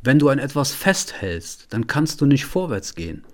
Wenn 0.01 0.17
du 0.17 0.29
an 0.29 0.39
etwas 0.39 0.71
festhältst, 0.71 1.67
dann 1.69 1.86
kannst 1.86 2.19
du 2.19 2.25
nicht 2.25 2.45
vorwärts 2.45 2.95
gehen. 2.95 3.25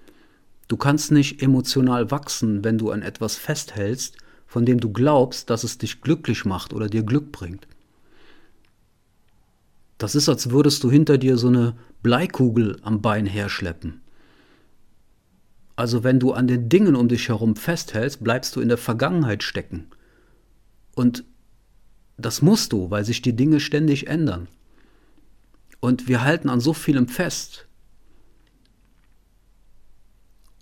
Du 0.68 0.76
kannst 0.76 1.14
nicht 1.14 1.42
emotional 1.42 2.12
wachsen, 2.12 2.66
wenn 2.66 2.78
du 2.78 2.92
an 2.92 3.02
etwas 3.02 3.38
festhältst, 3.38 4.18
von 4.46 4.66
dem 4.66 4.82
du 4.82 4.92
glaubst, 4.92 5.50
dass 5.50 5.64
es 5.64 5.78
dich 5.78 6.02
glücklich 6.02 6.44
macht 6.44 6.74
oder 6.74 6.90
dir 6.90 7.04
Glück 7.04 7.32
bringt. 7.32 7.66
Das 9.98 10.16
ist, 10.16 10.28
als 10.28 10.50
würdest 10.50 10.84
du 10.84 10.92
hinter 10.92 11.18
dir 11.18 11.38
so 11.38 11.48
eine 11.48 11.78
Bleikugel 12.02 12.78
am 12.82 13.02
Bein 13.02 13.26
herschleppen. 13.26 14.02
Also 15.78 16.04
wenn 16.04 16.20
du 16.20 16.34
an 16.34 16.50
den 16.50 16.68
Dingen 16.68 16.98
um 16.98 17.08
dich 17.08 17.30
herum 17.30 17.56
festhältst, 17.56 18.22
bleibst 18.22 18.54
du 18.58 18.60
in 18.60 18.68
der 18.68 18.78
Vergangenheit 18.78 19.44
stecken. 19.44 19.88
Und 20.96 21.26
das 22.18 22.42
musst 22.42 22.74
du, 22.74 22.90
weil 22.90 23.06
sich 23.06 23.22
die 23.22 23.36
Dinge 23.36 23.60
ständig 23.60 24.08
ändern. 24.08 24.48
Und 25.80 26.08
wir 26.08 26.24
halten 26.24 26.50
an 26.50 26.60
so 26.60 26.74
vielem 26.74 27.08
fest. 27.08 27.68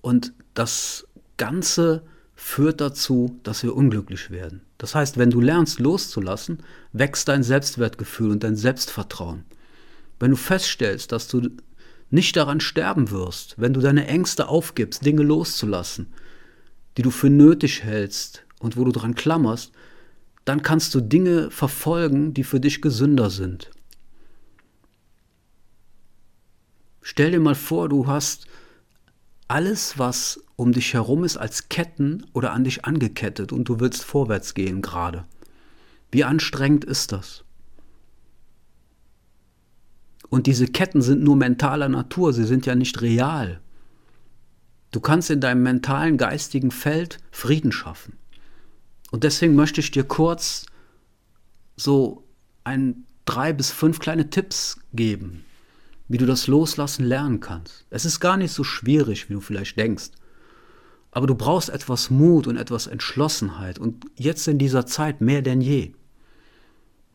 Und 0.01 0.33
das 0.53 1.07
Ganze 1.37 2.03
führt 2.33 2.81
dazu, 2.81 3.39
dass 3.43 3.61
wir 3.61 3.75
unglücklich 3.75 4.31
werden. 4.31 4.61
Das 4.79 4.95
heißt, 4.95 5.17
wenn 5.17 5.29
du 5.29 5.41
lernst 5.41 5.79
loszulassen, 5.79 6.63
wächst 6.91 7.27
dein 7.27 7.43
Selbstwertgefühl 7.43 8.31
und 8.31 8.43
dein 8.43 8.55
Selbstvertrauen. 8.55 9.45
Wenn 10.19 10.31
du 10.31 10.37
feststellst, 10.37 11.11
dass 11.11 11.27
du 11.27 11.49
nicht 12.09 12.35
daran 12.35 12.59
sterben 12.59 13.11
wirst, 13.11 13.55
wenn 13.57 13.73
du 13.73 13.79
deine 13.79 14.07
Ängste 14.07 14.47
aufgibst, 14.47 15.05
Dinge 15.05 15.21
loszulassen, 15.21 16.13
die 16.97 17.03
du 17.03 17.11
für 17.11 17.29
nötig 17.29 17.83
hältst 17.83 18.43
und 18.59 18.75
wo 18.75 18.83
du 18.83 18.91
dran 18.91 19.15
klammerst, 19.15 19.71
dann 20.45 20.61
kannst 20.63 20.95
du 20.95 21.01
Dinge 21.01 21.51
verfolgen, 21.51 22.33
die 22.33 22.43
für 22.43 22.59
dich 22.59 22.81
gesünder 22.81 23.29
sind. 23.29 23.71
Stell 27.01 27.31
dir 27.31 27.39
mal 27.39 27.55
vor, 27.55 27.89
du 27.89 28.07
hast 28.07 28.47
alles, 29.47 29.97
was 29.97 30.39
um 30.55 30.71
dich 30.71 30.93
herum 30.93 31.23
ist, 31.23 31.37
als 31.37 31.67
Ketten 31.67 32.25
oder 32.33 32.53
an 32.53 32.63
dich 32.63 32.85
angekettet 32.85 33.51
und 33.51 33.65
du 33.67 33.79
willst 33.79 34.03
vorwärts 34.03 34.53
gehen 34.53 34.81
gerade. 34.81 35.25
Wie 36.11 36.23
anstrengend 36.23 36.85
ist 36.85 37.11
das? 37.11 37.43
Und 40.29 40.47
diese 40.47 40.67
Ketten 40.67 41.01
sind 41.01 41.23
nur 41.23 41.35
mentaler 41.35 41.89
Natur, 41.89 42.31
sie 42.31 42.45
sind 42.45 42.65
ja 42.65 42.75
nicht 42.75 43.01
real. 43.01 43.59
Du 44.91 45.01
kannst 45.01 45.29
in 45.29 45.41
deinem 45.41 45.63
mentalen, 45.63 46.17
geistigen 46.17 46.71
Feld 46.71 47.17
Frieden 47.31 47.71
schaffen. 47.71 48.13
Und 49.11 49.23
deswegen 49.23 49.55
möchte 49.55 49.81
ich 49.81 49.91
dir 49.91 50.05
kurz 50.05 50.65
so 51.75 52.23
ein 52.63 53.05
drei 53.25 53.53
bis 53.53 53.71
fünf 53.71 53.99
kleine 53.99 54.29
Tipps 54.29 54.79
geben, 54.93 55.45
wie 56.07 56.17
du 56.17 56.25
das 56.25 56.47
Loslassen 56.47 57.05
lernen 57.05 57.39
kannst. 57.39 57.85
Es 57.89 58.05
ist 58.05 58.19
gar 58.19 58.37
nicht 58.37 58.53
so 58.53 58.63
schwierig, 58.63 59.29
wie 59.29 59.33
du 59.33 59.41
vielleicht 59.41 59.77
denkst. 59.77 60.11
Aber 61.11 61.27
du 61.27 61.35
brauchst 61.35 61.69
etwas 61.69 62.09
Mut 62.09 62.47
und 62.47 62.55
etwas 62.55 62.87
Entschlossenheit 62.87 63.79
und 63.79 64.05
jetzt 64.15 64.47
in 64.47 64.57
dieser 64.57 64.85
Zeit 64.85 65.19
mehr 65.19 65.41
denn 65.41 65.59
je. 65.59 65.93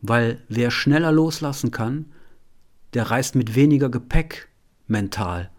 Weil 0.03 0.43
wer 0.49 0.71
schneller 0.71 1.13
loslassen 1.13 1.71
kann, 1.71 2.13
der 2.93 3.11
reist 3.11 3.35
mit 3.35 3.55
weniger 3.55 3.89
Gepäck 3.89 4.49
mental. 4.87 5.51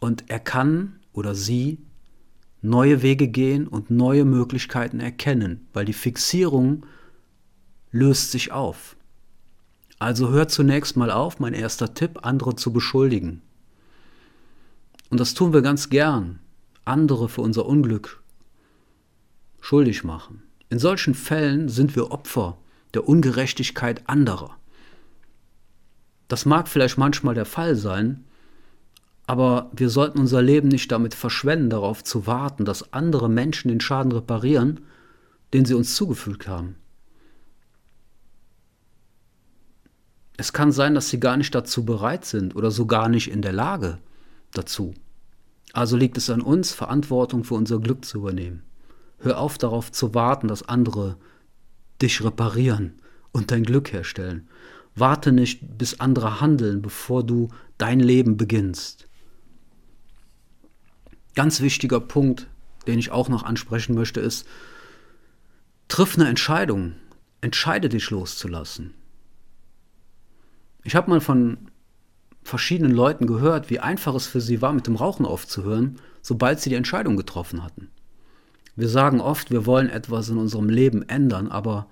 Und 0.00 0.24
er 0.28 0.40
kann 0.40 0.98
oder 1.12 1.36
sie 1.36 1.78
neue 2.64 3.02
Wege 3.02 3.28
gehen 3.28 3.68
und 3.68 3.90
neue 3.90 4.24
Möglichkeiten 4.24 4.98
erkennen, 4.98 5.68
weil 5.72 5.84
die 5.84 5.92
Fixierung 5.92 6.86
löst 7.90 8.32
sich 8.32 8.52
auf. 8.52 8.96
Also 9.98 10.30
hört 10.30 10.50
zunächst 10.50 10.96
mal 10.96 11.10
auf, 11.10 11.38
mein 11.38 11.52
erster 11.54 11.94
Tipp, 11.94 12.20
andere 12.22 12.56
zu 12.56 12.72
beschuldigen. 12.72 13.42
Und 15.10 15.20
das 15.20 15.34
tun 15.34 15.52
wir 15.52 15.62
ganz 15.62 15.90
gern, 15.90 16.40
andere 16.84 17.28
für 17.28 17.42
unser 17.42 17.66
Unglück 17.66 18.22
schuldig 19.60 20.02
machen. 20.02 20.42
In 20.70 20.78
solchen 20.78 21.14
Fällen 21.14 21.68
sind 21.68 21.94
wir 21.94 22.10
Opfer 22.10 22.58
der 22.94 23.08
Ungerechtigkeit 23.08 24.08
anderer. 24.08 24.56
Das 26.28 26.46
mag 26.46 26.68
vielleicht 26.68 26.98
manchmal 26.98 27.34
der 27.34 27.46
Fall 27.46 27.76
sein, 27.76 28.24
aber 29.26 29.70
wir 29.72 29.88
sollten 29.88 30.18
unser 30.18 30.42
Leben 30.42 30.68
nicht 30.68 30.92
damit 30.92 31.14
verschwenden, 31.14 31.70
darauf 31.70 32.04
zu 32.04 32.26
warten, 32.26 32.64
dass 32.64 32.92
andere 32.92 33.28
Menschen 33.28 33.68
den 33.68 33.80
Schaden 33.80 34.12
reparieren, 34.12 34.80
den 35.52 35.64
sie 35.64 35.74
uns 35.74 35.94
zugefügt 35.94 36.46
haben. 36.46 36.76
Es 40.36 40.52
kann 40.52 40.72
sein, 40.72 40.94
dass 40.94 41.08
sie 41.08 41.20
gar 41.20 41.36
nicht 41.36 41.54
dazu 41.54 41.84
bereit 41.84 42.24
sind 42.24 42.56
oder 42.56 42.70
so 42.70 42.86
gar 42.86 43.08
nicht 43.08 43.30
in 43.30 43.40
der 43.40 43.52
Lage 43.52 43.98
dazu. 44.52 44.94
Also 45.72 45.96
liegt 45.96 46.16
es 46.18 46.28
an 46.28 46.40
uns, 46.40 46.72
Verantwortung 46.72 47.44
für 47.44 47.54
unser 47.54 47.78
Glück 47.78 48.04
zu 48.04 48.18
übernehmen. 48.18 48.62
Hör 49.18 49.38
auf 49.38 49.58
darauf 49.58 49.90
zu 49.90 50.12
warten, 50.12 50.48
dass 50.48 50.68
andere 50.68 51.16
dich 52.02 52.22
reparieren 52.22 52.94
und 53.32 53.50
dein 53.50 53.62
Glück 53.62 53.92
herstellen. 53.92 54.48
Warte 54.96 55.32
nicht, 55.32 55.78
bis 55.78 56.00
andere 56.00 56.40
handeln, 56.40 56.82
bevor 56.82 57.24
du 57.24 57.48
dein 57.78 58.00
Leben 58.00 58.36
beginnst. 58.36 59.08
Ganz 61.34 61.60
wichtiger 61.60 62.00
Punkt, 62.00 62.46
den 62.86 62.98
ich 62.98 63.10
auch 63.10 63.28
noch 63.28 63.42
ansprechen 63.42 63.94
möchte, 63.94 64.20
ist, 64.20 64.46
triff 65.88 66.16
eine 66.16 66.28
Entscheidung. 66.28 66.94
Entscheide 67.40 67.88
dich 67.88 68.10
loszulassen. 68.10 68.94
Ich 70.82 70.94
habe 70.94 71.10
mal 71.10 71.20
von 71.20 71.70
verschiedenen 72.42 72.92
Leuten 72.92 73.26
gehört, 73.26 73.70
wie 73.70 73.80
einfach 73.80 74.14
es 74.14 74.26
für 74.26 74.40
sie 74.40 74.60
war, 74.60 74.72
mit 74.72 74.86
dem 74.86 74.96
Rauchen 74.96 75.26
aufzuhören, 75.26 75.96
sobald 76.20 76.60
sie 76.60 76.70
die 76.70 76.76
Entscheidung 76.76 77.16
getroffen 77.16 77.64
hatten. 77.64 77.88
Wir 78.76 78.88
sagen 78.88 79.20
oft, 79.20 79.50
wir 79.50 79.66
wollen 79.66 79.88
etwas 79.88 80.28
in 80.28 80.36
unserem 80.36 80.68
Leben 80.68 81.02
ändern, 81.08 81.48
aber 81.48 81.86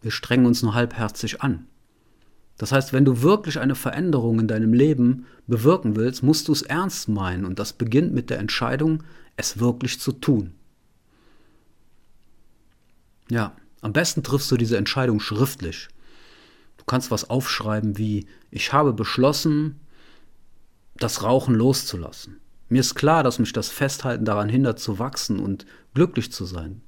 wir 0.00 0.10
strengen 0.10 0.46
uns 0.46 0.62
nur 0.62 0.74
halbherzig 0.74 1.42
an. 1.42 1.66
Das 2.58 2.72
heißt, 2.72 2.92
wenn 2.92 3.04
du 3.04 3.22
wirklich 3.22 3.60
eine 3.60 3.76
Veränderung 3.76 4.40
in 4.40 4.48
deinem 4.48 4.72
Leben 4.72 5.26
bewirken 5.46 5.94
willst, 5.94 6.24
musst 6.24 6.48
du 6.48 6.52
es 6.52 6.62
ernst 6.62 7.08
meinen 7.08 7.44
und 7.44 7.60
das 7.60 7.72
beginnt 7.72 8.12
mit 8.12 8.30
der 8.30 8.40
Entscheidung, 8.40 9.04
es 9.36 9.60
wirklich 9.60 10.00
zu 10.00 10.12
tun. 10.12 10.54
Ja, 13.30 13.54
am 13.80 13.92
besten 13.92 14.24
triffst 14.24 14.50
du 14.50 14.56
diese 14.56 14.76
Entscheidung 14.76 15.20
schriftlich. 15.20 15.88
Du 16.78 16.84
kannst 16.84 17.12
was 17.12 17.30
aufschreiben 17.30 17.96
wie, 17.96 18.26
ich 18.50 18.72
habe 18.72 18.92
beschlossen, 18.92 19.78
das 20.96 21.22
Rauchen 21.22 21.54
loszulassen. 21.54 22.40
Mir 22.68 22.80
ist 22.80 22.96
klar, 22.96 23.22
dass 23.22 23.38
mich 23.38 23.52
das 23.52 23.68
Festhalten 23.68 24.24
daran 24.24 24.48
hindert 24.48 24.80
zu 24.80 24.98
wachsen 24.98 25.38
und 25.38 25.64
glücklich 25.94 26.32
zu 26.32 26.44
sein. 26.44 26.82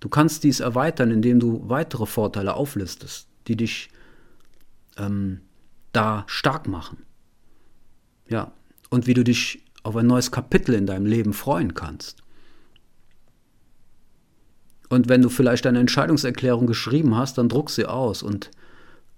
Du 0.00 0.10
kannst 0.10 0.44
dies 0.44 0.60
erweitern, 0.60 1.10
indem 1.10 1.40
du 1.40 1.62
weitere 1.66 2.04
Vorteile 2.04 2.54
auflistest, 2.54 3.26
die 3.48 3.56
dich 3.56 3.88
ähm, 4.98 5.40
da 5.92 6.24
stark 6.26 6.68
machen. 6.68 6.98
Ja, 8.28 8.52
und 8.90 9.06
wie 9.06 9.14
du 9.14 9.24
dich 9.24 9.64
auf 9.82 9.96
ein 9.96 10.06
neues 10.06 10.30
Kapitel 10.30 10.74
in 10.74 10.86
deinem 10.86 11.06
Leben 11.06 11.32
freuen 11.32 11.74
kannst. 11.74 12.22
Und 14.88 15.08
wenn 15.08 15.22
du 15.22 15.28
vielleicht 15.28 15.66
eine 15.66 15.80
Entscheidungserklärung 15.80 16.66
geschrieben 16.66 17.16
hast, 17.16 17.38
dann 17.38 17.48
druck 17.48 17.70
sie 17.70 17.86
aus 17.86 18.22
und 18.22 18.50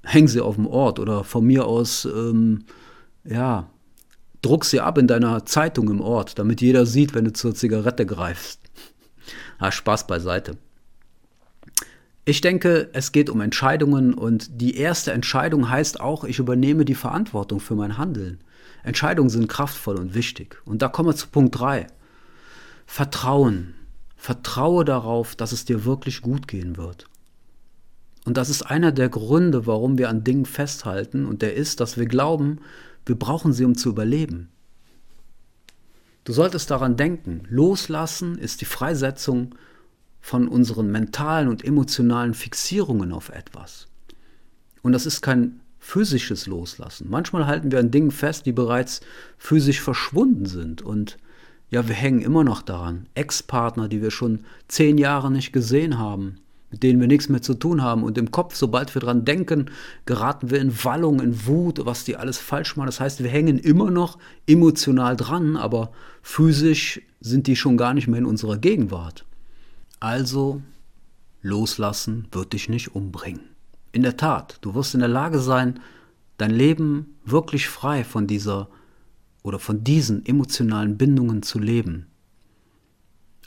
häng 0.02 0.28
sie 0.28 0.40
auf 0.40 0.54
dem 0.56 0.66
Ort 0.66 0.98
oder 0.98 1.24
von 1.24 1.44
mir 1.44 1.66
aus, 1.66 2.04
ähm, 2.04 2.64
ja, 3.24 3.68
druck 4.42 4.64
sie 4.64 4.80
ab 4.80 4.98
in 4.98 5.06
deiner 5.06 5.44
Zeitung 5.44 5.90
im 5.90 6.00
Ort, 6.00 6.38
damit 6.38 6.60
jeder 6.60 6.86
sieht, 6.86 7.14
wenn 7.14 7.24
du 7.24 7.32
zur 7.32 7.54
Zigarette 7.54 8.06
greifst. 8.06 8.60
Ah, 9.58 9.72
Spaß 9.72 10.06
beiseite. 10.06 10.58
Ich 12.28 12.40
denke, 12.40 12.90
es 12.92 13.12
geht 13.12 13.30
um 13.30 13.40
Entscheidungen 13.40 14.12
und 14.12 14.60
die 14.60 14.76
erste 14.76 15.12
Entscheidung 15.12 15.70
heißt 15.70 16.00
auch, 16.00 16.24
ich 16.24 16.40
übernehme 16.40 16.84
die 16.84 16.96
Verantwortung 16.96 17.60
für 17.60 17.76
mein 17.76 17.98
Handeln. 17.98 18.40
Entscheidungen 18.82 19.30
sind 19.30 19.46
kraftvoll 19.46 19.96
und 19.96 20.12
wichtig. 20.12 20.60
Und 20.64 20.82
da 20.82 20.88
kommen 20.88 21.10
wir 21.10 21.14
zu 21.14 21.28
Punkt 21.28 21.56
3. 21.56 21.86
Vertrauen. 22.84 23.74
Vertraue 24.16 24.84
darauf, 24.84 25.36
dass 25.36 25.52
es 25.52 25.66
dir 25.66 25.84
wirklich 25.84 26.20
gut 26.20 26.48
gehen 26.48 26.76
wird. 26.76 27.06
Und 28.24 28.36
das 28.36 28.50
ist 28.50 28.62
einer 28.62 28.90
der 28.90 29.08
Gründe, 29.08 29.68
warum 29.68 29.96
wir 29.96 30.08
an 30.08 30.24
Dingen 30.24 30.46
festhalten, 30.46 31.26
und 31.26 31.42
der 31.42 31.54
ist, 31.54 31.78
dass 31.78 31.96
wir 31.96 32.06
glauben, 32.06 32.58
wir 33.04 33.16
brauchen 33.16 33.52
sie, 33.52 33.64
um 33.64 33.76
zu 33.76 33.90
überleben. 33.90 34.48
Du 36.24 36.32
solltest 36.32 36.72
daran 36.72 36.96
denken, 36.96 37.42
loslassen 37.48 38.36
ist 38.36 38.62
die 38.62 38.64
Freisetzung 38.64 39.54
von 40.26 40.48
unseren 40.48 40.90
mentalen 40.90 41.46
und 41.46 41.64
emotionalen 41.64 42.34
Fixierungen 42.34 43.12
auf 43.12 43.28
etwas. 43.28 43.86
Und 44.82 44.90
das 44.90 45.06
ist 45.06 45.20
kein 45.22 45.60
physisches 45.78 46.48
Loslassen. 46.48 47.06
Manchmal 47.08 47.46
halten 47.46 47.70
wir 47.70 47.78
an 47.78 47.92
Dingen 47.92 48.10
fest, 48.10 48.44
die 48.44 48.50
bereits 48.50 49.02
physisch 49.38 49.80
verschwunden 49.80 50.46
sind. 50.46 50.82
Und 50.82 51.16
ja, 51.70 51.86
wir 51.86 51.94
hängen 51.94 52.22
immer 52.22 52.42
noch 52.42 52.62
daran. 52.62 53.06
Ex-Partner, 53.14 53.86
die 53.86 54.02
wir 54.02 54.10
schon 54.10 54.40
zehn 54.66 54.98
Jahre 54.98 55.30
nicht 55.30 55.52
gesehen 55.52 55.96
haben, 55.96 56.38
mit 56.72 56.82
denen 56.82 57.00
wir 57.00 57.06
nichts 57.06 57.28
mehr 57.28 57.40
zu 57.40 57.54
tun 57.54 57.80
haben. 57.80 58.02
Und 58.02 58.18
im 58.18 58.32
Kopf, 58.32 58.56
sobald 58.56 58.92
wir 58.96 59.02
dran 59.02 59.24
denken, 59.24 59.70
geraten 60.06 60.50
wir 60.50 60.60
in 60.60 60.74
Wallung, 60.82 61.20
in 61.20 61.46
Wut, 61.46 61.86
was 61.86 62.02
die 62.02 62.16
alles 62.16 62.38
falsch 62.38 62.74
machen. 62.74 62.86
Das 62.86 62.98
heißt, 62.98 63.22
wir 63.22 63.30
hängen 63.30 63.60
immer 63.60 63.92
noch 63.92 64.18
emotional 64.48 65.14
dran, 65.16 65.56
aber 65.56 65.92
physisch 66.20 67.00
sind 67.20 67.46
die 67.46 67.54
schon 67.54 67.76
gar 67.76 67.94
nicht 67.94 68.08
mehr 68.08 68.18
in 68.18 68.26
unserer 68.26 68.58
Gegenwart. 68.58 69.24
Also, 70.00 70.62
loslassen 71.42 72.28
wird 72.32 72.52
dich 72.52 72.68
nicht 72.68 72.94
umbringen. 72.94 73.56
In 73.92 74.02
der 74.02 74.16
Tat, 74.16 74.58
du 74.60 74.74
wirst 74.74 74.94
in 74.94 75.00
der 75.00 75.08
Lage 75.08 75.38
sein, 75.38 75.80
dein 76.36 76.50
Leben 76.50 77.16
wirklich 77.24 77.68
frei 77.68 78.04
von 78.04 78.26
dieser 78.26 78.68
oder 79.42 79.58
von 79.58 79.84
diesen 79.84 80.26
emotionalen 80.26 80.98
Bindungen 80.98 81.42
zu 81.42 81.58
leben. 81.58 82.06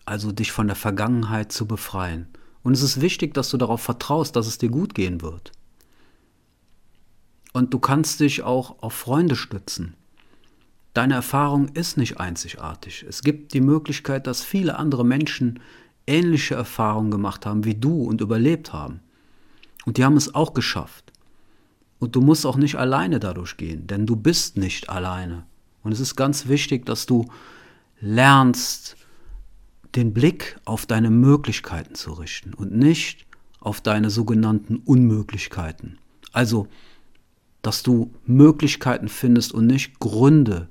Also 0.06 0.32
dich 0.32 0.52
von 0.52 0.68
der 0.68 0.76
Vergangenheit 0.76 1.52
zu 1.52 1.68
befreien. 1.68 2.28
Und 2.64 2.74
es 2.74 2.82
ist 2.82 3.02
wichtig, 3.02 3.34
dass 3.34 3.50
du 3.50 3.58
darauf 3.58 3.82
vertraust, 3.82 4.36
dass 4.36 4.48
es 4.48 4.58
dir 4.58 4.70
gut 4.70 4.96
gehen 4.96 5.22
wird. 5.22 5.52
Und 7.54 7.74
du 7.74 7.80
kannst 7.80 8.20
dich 8.20 8.44
auch 8.44 8.82
auf 8.82 8.94
Freunde 8.94 9.36
stützen. 9.36 9.96
Deine 10.94 11.14
Erfahrung 11.14 11.70
ist 11.70 11.98
nicht 11.98 12.20
einzigartig. 12.20 13.06
Es 13.08 13.22
gibt 13.22 13.54
die 13.54 13.62
Möglichkeit, 13.62 14.26
dass 14.26 14.44
viele 14.44 14.78
andere 14.78 15.06
Menschen 15.06 15.60
ähnliche 16.10 16.56
Erfahrungen 16.56 17.12
gemacht 17.12 17.46
haben 17.46 17.64
wie 17.64 17.76
du 17.76 18.04
und 18.04 18.22
überlebt 18.22 18.74
haben. 18.74 19.00
Und 19.86 19.98
die 19.98 20.04
haben 20.04 20.18
es 20.18 20.34
auch 20.36 20.54
geschafft. 20.54 21.14
Und 22.00 22.16
du 22.16 22.22
musst 22.22 22.46
auch 22.46 22.58
nicht 22.58 22.76
alleine 22.76 23.20
dadurch 23.20 23.58
gehen, 23.58 23.88
denn 23.88 24.06
du 24.06 24.16
bist 24.16 24.58
nicht 24.58 24.90
alleine. 24.90 25.46
Und 25.84 25.92
es 25.92 26.00
ist 26.00 26.16
ganz 26.16 26.48
wichtig, 26.48 26.86
dass 26.86 27.06
du 27.06 27.26
lernst, 28.02 28.96
den 29.96 30.14
Blick 30.14 30.60
auf 30.66 30.86
deine 30.86 31.10
Möglichkeiten 31.10 31.96
zu 31.96 32.14
richten 32.14 32.54
und 32.54 32.72
nicht 32.72 33.26
auf 33.60 33.82
deine 33.82 34.10
sogenannten 34.10 34.78
Unmöglichkeiten. 34.78 35.98
Also, 36.32 36.68
dass 37.62 37.84
du 37.84 38.14
Möglichkeiten 38.26 39.10
findest 39.10 39.52
und 39.52 39.66
nicht 39.66 40.00
Gründe, 40.00 40.70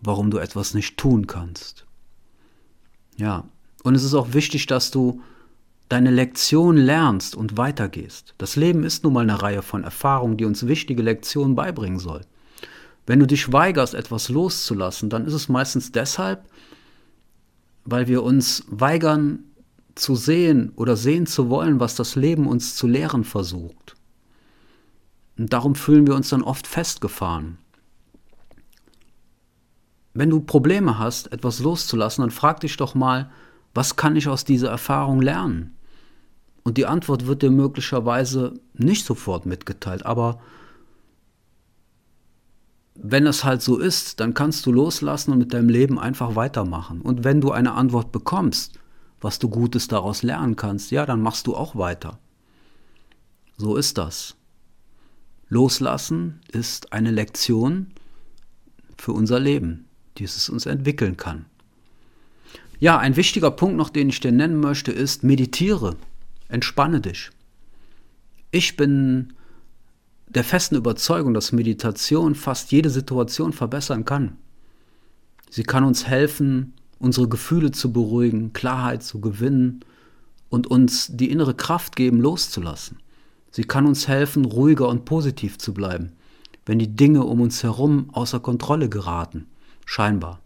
warum 0.00 0.30
du 0.30 0.38
etwas 0.38 0.74
nicht 0.74 0.96
tun 0.96 1.26
kannst. 1.26 1.86
Ja, 3.16 3.48
und 3.86 3.94
es 3.94 4.02
ist 4.02 4.14
auch 4.14 4.32
wichtig, 4.32 4.66
dass 4.66 4.90
du 4.90 5.22
deine 5.88 6.10
Lektion 6.10 6.76
lernst 6.76 7.36
und 7.36 7.56
weitergehst. 7.56 8.34
Das 8.36 8.56
Leben 8.56 8.82
ist 8.82 9.04
nun 9.04 9.12
mal 9.12 9.20
eine 9.20 9.40
Reihe 9.40 9.62
von 9.62 9.84
Erfahrungen, 9.84 10.36
die 10.36 10.44
uns 10.44 10.66
wichtige 10.66 11.04
Lektionen 11.04 11.54
beibringen 11.54 12.00
soll. 12.00 12.22
Wenn 13.06 13.20
du 13.20 13.28
dich 13.28 13.52
weigerst, 13.52 13.94
etwas 13.94 14.28
loszulassen, 14.28 15.08
dann 15.08 15.24
ist 15.24 15.34
es 15.34 15.48
meistens 15.48 15.92
deshalb, 15.92 16.50
weil 17.84 18.08
wir 18.08 18.24
uns 18.24 18.64
weigern 18.66 19.44
zu 19.94 20.16
sehen 20.16 20.72
oder 20.74 20.96
sehen 20.96 21.26
zu 21.26 21.48
wollen, 21.48 21.78
was 21.78 21.94
das 21.94 22.16
Leben 22.16 22.48
uns 22.48 22.74
zu 22.74 22.88
lehren 22.88 23.22
versucht. 23.22 23.94
Und 25.38 25.52
darum 25.52 25.76
fühlen 25.76 26.08
wir 26.08 26.16
uns 26.16 26.30
dann 26.30 26.42
oft 26.42 26.66
festgefahren. 26.66 27.58
Wenn 30.12 30.30
du 30.30 30.40
Probleme 30.40 30.98
hast, 30.98 31.30
etwas 31.30 31.60
loszulassen, 31.60 32.22
dann 32.22 32.32
frag 32.32 32.58
dich 32.58 32.76
doch 32.76 32.96
mal, 32.96 33.30
was 33.76 33.96
kann 33.96 34.16
ich 34.16 34.28
aus 34.28 34.44
dieser 34.44 34.70
Erfahrung 34.70 35.20
lernen? 35.20 35.76
Und 36.62 36.78
die 36.78 36.86
Antwort 36.86 37.26
wird 37.26 37.42
dir 37.42 37.50
möglicherweise 37.50 38.54
nicht 38.74 39.04
sofort 39.04 39.46
mitgeteilt, 39.46 40.04
aber 40.04 40.40
wenn 42.94 43.26
es 43.26 43.44
halt 43.44 43.60
so 43.60 43.76
ist, 43.78 44.20
dann 44.20 44.34
kannst 44.34 44.64
du 44.64 44.72
loslassen 44.72 45.32
und 45.32 45.38
mit 45.38 45.52
deinem 45.52 45.68
Leben 45.68 45.98
einfach 45.98 46.34
weitermachen. 46.34 47.02
Und 47.02 47.24
wenn 47.24 47.42
du 47.42 47.52
eine 47.52 47.72
Antwort 47.72 48.10
bekommst, 48.10 48.78
was 49.20 49.38
du 49.38 49.50
Gutes 49.50 49.86
daraus 49.86 50.22
lernen 50.22 50.56
kannst, 50.56 50.90
ja, 50.90 51.04
dann 51.04 51.20
machst 51.20 51.46
du 51.46 51.54
auch 51.54 51.76
weiter. 51.76 52.18
So 53.58 53.76
ist 53.76 53.98
das. 53.98 54.36
Loslassen 55.48 56.40
ist 56.50 56.92
eine 56.92 57.10
Lektion 57.10 57.92
für 58.96 59.12
unser 59.12 59.38
Leben, 59.38 59.84
die 60.16 60.24
es 60.24 60.48
uns 60.48 60.66
entwickeln 60.66 61.16
kann. 61.16 61.44
Ja, 62.78 62.98
ein 62.98 63.16
wichtiger 63.16 63.50
Punkt 63.50 63.76
noch, 63.76 63.88
den 63.88 64.08
ich 64.08 64.20
dir 64.20 64.32
nennen 64.32 64.60
möchte, 64.60 64.92
ist, 64.92 65.24
meditiere, 65.24 65.96
entspanne 66.48 67.00
dich. 67.00 67.30
Ich 68.50 68.76
bin 68.76 69.32
der 70.28 70.44
festen 70.44 70.76
Überzeugung, 70.76 71.32
dass 71.32 71.52
Meditation 71.52 72.34
fast 72.34 72.72
jede 72.72 72.90
Situation 72.90 73.52
verbessern 73.52 74.04
kann. 74.04 74.36
Sie 75.48 75.62
kann 75.62 75.84
uns 75.84 76.06
helfen, 76.06 76.74
unsere 76.98 77.28
Gefühle 77.28 77.70
zu 77.70 77.92
beruhigen, 77.92 78.52
Klarheit 78.52 79.02
zu 79.02 79.20
gewinnen 79.20 79.80
und 80.48 80.66
uns 80.66 81.08
die 81.08 81.30
innere 81.30 81.54
Kraft 81.54 81.96
geben, 81.96 82.20
loszulassen. 82.20 82.98
Sie 83.50 83.64
kann 83.64 83.86
uns 83.86 84.08
helfen, 84.08 84.44
ruhiger 84.44 84.88
und 84.88 85.06
positiv 85.06 85.56
zu 85.58 85.72
bleiben, 85.72 86.12
wenn 86.66 86.78
die 86.78 86.94
Dinge 86.94 87.24
um 87.24 87.40
uns 87.40 87.62
herum 87.62 88.10
außer 88.12 88.40
Kontrolle 88.40 88.88
geraten, 88.88 89.46
scheinbar. 89.86 90.40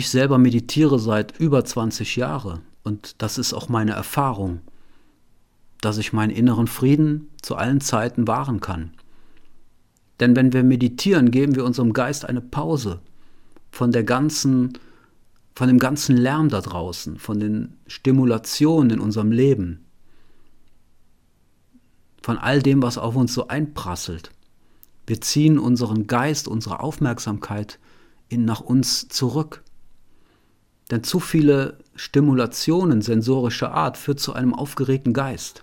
Ich 0.00 0.08
selber 0.08 0.38
meditiere 0.38 0.98
seit 0.98 1.38
über 1.38 1.62
20 1.62 2.16
Jahren 2.16 2.62
und 2.84 3.20
das 3.20 3.36
ist 3.36 3.52
auch 3.52 3.68
meine 3.68 3.92
Erfahrung, 3.92 4.62
dass 5.82 5.98
ich 5.98 6.14
meinen 6.14 6.30
inneren 6.30 6.68
Frieden 6.68 7.28
zu 7.42 7.54
allen 7.54 7.82
Zeiten 7.82 8.26
wahren 8.26 8.60
kann. 8.60 8.94
Denn 10.18 10.36
wenn 10.36 10.54
wir 10.54 10.62
meditieren, 10.62 11.30
geben 11.30 11.54
wir 11.54 11.66
unserem 11.66 11.92
Geist 11.92 12.24
eine 12.24 12.40
Pause 12.40 13.00
von 13.70 13.92
der 13.92 14.02
ganzen 14.02 14.78
von 15.54 15.68
dem 15.68 15.78
ganzen 15.78 16.16
Lärm 16.16 16.48
da 16.48 16.62
draußen, 16.62 17.18
von 17.18 17.38
den 17.38 17.76
Stimulationen 17.86 18.88
in 18.92 19.00
unserem 19.00 19.30
Leben, 19.30 19.84
von 22.22 22.38
all 22.38 22.62
dem, 22.62 22.82
was 22.82 22.96
auf 22.96 23.16
uns 23.16 23.34
so 23.34 23.48
einprasselt. 23.48 24.30
Wir 25.06 25.20
ziehen 25.20 25.58
unseren 25.58 26.06
Geist, 26.06 26.48
unsere 26.48 26.80
Aufmerksamkeit 26.80 27.78
in 28.30 28.46
nach 28.46 28.62
uns 28.62 29.06
zurück. 29.08 29.62
Denn 30.90 31.04
zu 31.04 31.20
viele 31.20 31.78
Stimulationen 31.94 33.02
sensorischer 33.02 33.72
Art 33.72 33.96
führt 33.96 34.20
zu 34.20 34.32
einem 34.32 34.54
aufgeregten 34.54 35.12
Geist. 35.12 35.62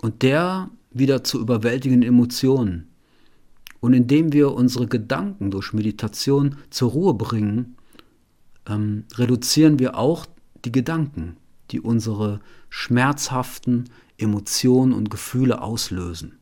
Und 0.00 0.22
der 0.22 0.70
wieder 0.90 1.22
zu 1.22 1.40
überwältigenden 1.40 2.08
Emotionen. 2.08 2.88
Und 3.80 3.94
indem 3.94 4.32
wir 4.32 4.52
unsere 4.52 4.86
Gedanken 4.86 5.50
durch 5.50 5.72
Meditation 5.72 6.56
zur 6.70 6.90
Ruhe 6.90 7.14
bringen, 7.14 7.76
ähm, 8.66 9.04
reduzieren 9.14 9.78
wir 9.78 9.96
auch 9.96 10.26
die 10.64 10.72
Gedanken, 10.72 11.36
die 11.70 11.80
unsere 11.80 12.40
schmerzhaften 12.68 13.90
Emotionen 14.18 14.92
und 14.92 15.10
Gefühle 15.10 15.62
auslösen. 15.62 16.38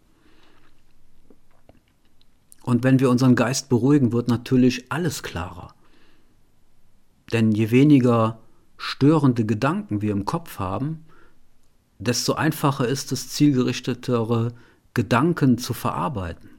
Und 2.62 2.84
wenn 2.84 3.00
wir 3.00 3.10
unseren 3.10 3.36
Geist 3.36 3.68
beruhigen, 3.68 4.12
wird 4.12 4.28
natürlich 4.28 4.92
alles 4.92 5.22
klarer. 5.22 5.74
Denn 7.32 7.52
je 7.52 7.70
weniger 7.70 8.40
störende 8.76 9.44
Gedanken 9.44 10.02
wir 10.02 10.12
im 10.12 10.24
Kopf 10.24 10.58
haben, 10.58 11.04
desto 11.98 12.34
einfacher 12.34 12.88
ist 12.88 13.12
es, 13.12 13.28
zielgerichtetere 13.28 14.52
Gedanken 14.94 15.58
zu 15.58 15.74
verarbeiten. 15.74 16.50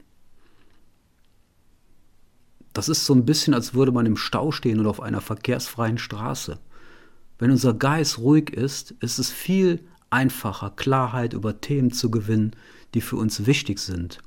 Das 2.72 2.88
ist 2.88 3.04
so 3.04 3.14
ein 3.14 3.26
bisschen, 3.26 3.52
als 3.52 3.74
würde 3.74 3.92
man 3.92 4.06
im 4.06 4.16
Stau 4.16 4.50
stehen 4.50 4.80
oder 4.80 4.90
auf 4.90 5.02
einer 5.02 5.20
verkehrsfreien 5.20 5.98
Straße. 5.98 6.58
Wenn 7.38 7.50
unser 7.50 7.74
Geist 7.74 8.18
ruhig 8.18 8.50
ist, 8.50 8.92
ist 9.00 9.18
es 9.18 9.30
viel 9.30 9.84
einfacher, 10.10 10.70
Klarheit 10.70 11.34
über 11.34 11.60
Themen 11.60 11.92
zu 11.92 12.10
gewinnen, 12.10 12.52
die 12.94 13.00
für 13.00 13.16
uns 13.16 13.46
wichtig 13.46 13.78
sind. 13.78 14.18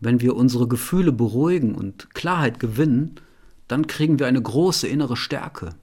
Wenn 0.00 0.20
wir 0.20 0.36
unsere 0.36 0.68
Gefühle 0.68 1.12
beruhigen 1.12 1.74
und 1.74 2.14
Klarheit 2.14 2.60
gewinnen, 2.60 3.16
dann 3.72 3.86
kriegen 3.86 4.18
wir 4.18 4.26
eine 4.26 4.42
große 4.42 4.86
innere 4.86 5.16
Stärke. 5.16 5.74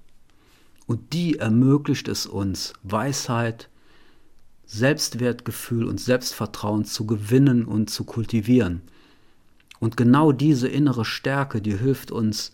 Und 0.86 1.12
die 1.12 1.40
ermöglicht 1.40 2.08
es 2.08 2.28
uns, 2.28 2.74
Weisheit, 2.84 3.68
Selbstwertgefühl 4.68 5.86
und 5.86 6.00
Selbstvertrauen 6.00 6.86
zu 6.86 7.08
gewinnen 7.08 7.66
und 7.66 7.90
zu 7.90 8.04
kultivieren. 8.04 8.84
Und 9.80 9.98
genau 9.98 10.32
diese 10.32 10.68
innere 10.68 11.04
Stärke, 11.04 11.64
die 11.64 11.76
hilft 11.76 12.12
uns, 12.12 12.52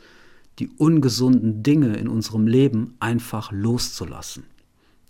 die 0.60 0.70
ungesunden 0.70 1.64
Dinge 1.64 1.98
in 1.98 2.08
unserem 2.08 2.48
Leben 2.48 2.96
einfach 3.02 3.52
loszulassen, 3.52 4.46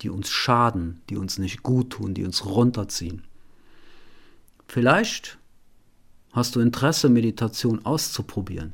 die 0.01 0.09
uns 0.09 0.31
schaden, 0.31 1.01
die 1.11 1.17
uns 1.17 1.37
nicht 1.37 1.61
gut 1.61 1.91
tun, 1.91 2.15
die 2.15 2.25
uns 2.25 2.47
runterziehen. 2.47 3.21
Vielleicht 4.67 5.37
hast 6.31 6.55
du 6.55 6.61
Interesse, 6.61 7.09
Meditation 7.09 7.85
auszuprobieren. 7.85 8.73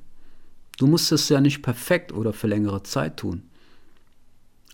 Du 0.81 0.87
musst 0.87 1.11
es 1.11 1.29
ja 1.29 1.41
nicht 1.41 1.61
perfekt 1.61 2.11
oder 2.11 2.33
für 2.33 2.47
längere 2.47 2.81
Zeit 2.81 3.17
tun. 3.17 3.43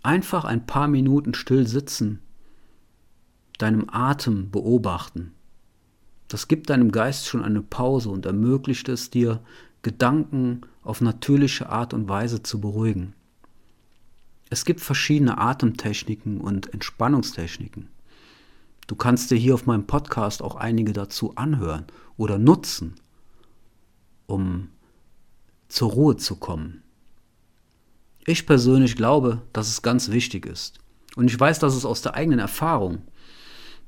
Einfach 0.04 0.46
ein 0.46 0.66
paar 0.66 0.88
Minuten 0.88 1.34
still 1.34 1.68
sitzen, 1.68 2.22
deinem 3.58 3.90
Atem 3.90 4.50
beobachten. 4.50 5.34
Das 6.30 6.48
gibt 6.48 6.70
deinem 6.70 6.94
Geist 6.94 7.28
schon 7.28 7.44
eine 7.44 7.62
Pause 7.62 8.10
und 8.10 8.26
ermöglicht 8.26 8.88
es 8.88 9.10
dir, 9.10 9.42
Gedanken 9.82 10.62
auf 10.82 11.02
natürliche 11.02 11.68
Art 11.68 11.94
und 11.94 12.08
Weise 12.08 12.42
zu 12.42 12.62
beruhigen. 12.62 13.14
Es 14.50 14.64
gibt 14.64 14.80
verschiedene 14.80 15.38
Atemtechniken 15.38 16.40
und 16.40 16.74
Entspannungstechniken. 16.74 17.90
Du 18.88 18.96
kannst 18.96 19.30
dir 19.30 19.38
hier 19.38 19.56
auf 19.56 19.66
meinem 19.66 19.88
Podcast 19.88 20.42
auch 20.42 20.56
einige 20.56 20.94
dazu 20.94 21.36
anhören 21.36 21.84
oder 22.16 22.38
nutzen, 22.38 22.96
um 24.26 24.70
zur 25.68 25.92
Ruhe 25.92 26.18
zu 26.18 26.36
kommen. 26.36 26.84
Ich 28.26 28.46
persönlich 28.46 28.96
glaube, 28.96 29.42
dass 29.54 29.70
es 29.70 29.82
ganz 29.82 30.12
wichtig 30.12 30.46
ist. 30.46 30.80
Und 31.16 31.32
ich 31.32 31.40
weiß, 31.40 31.60
dass 31.60 31.76
es 31.76 31.86
aus 31.86 32.02
der 32.02 32.14
eigenen 32.16 32.40
Erfahrung, 32.40 33.02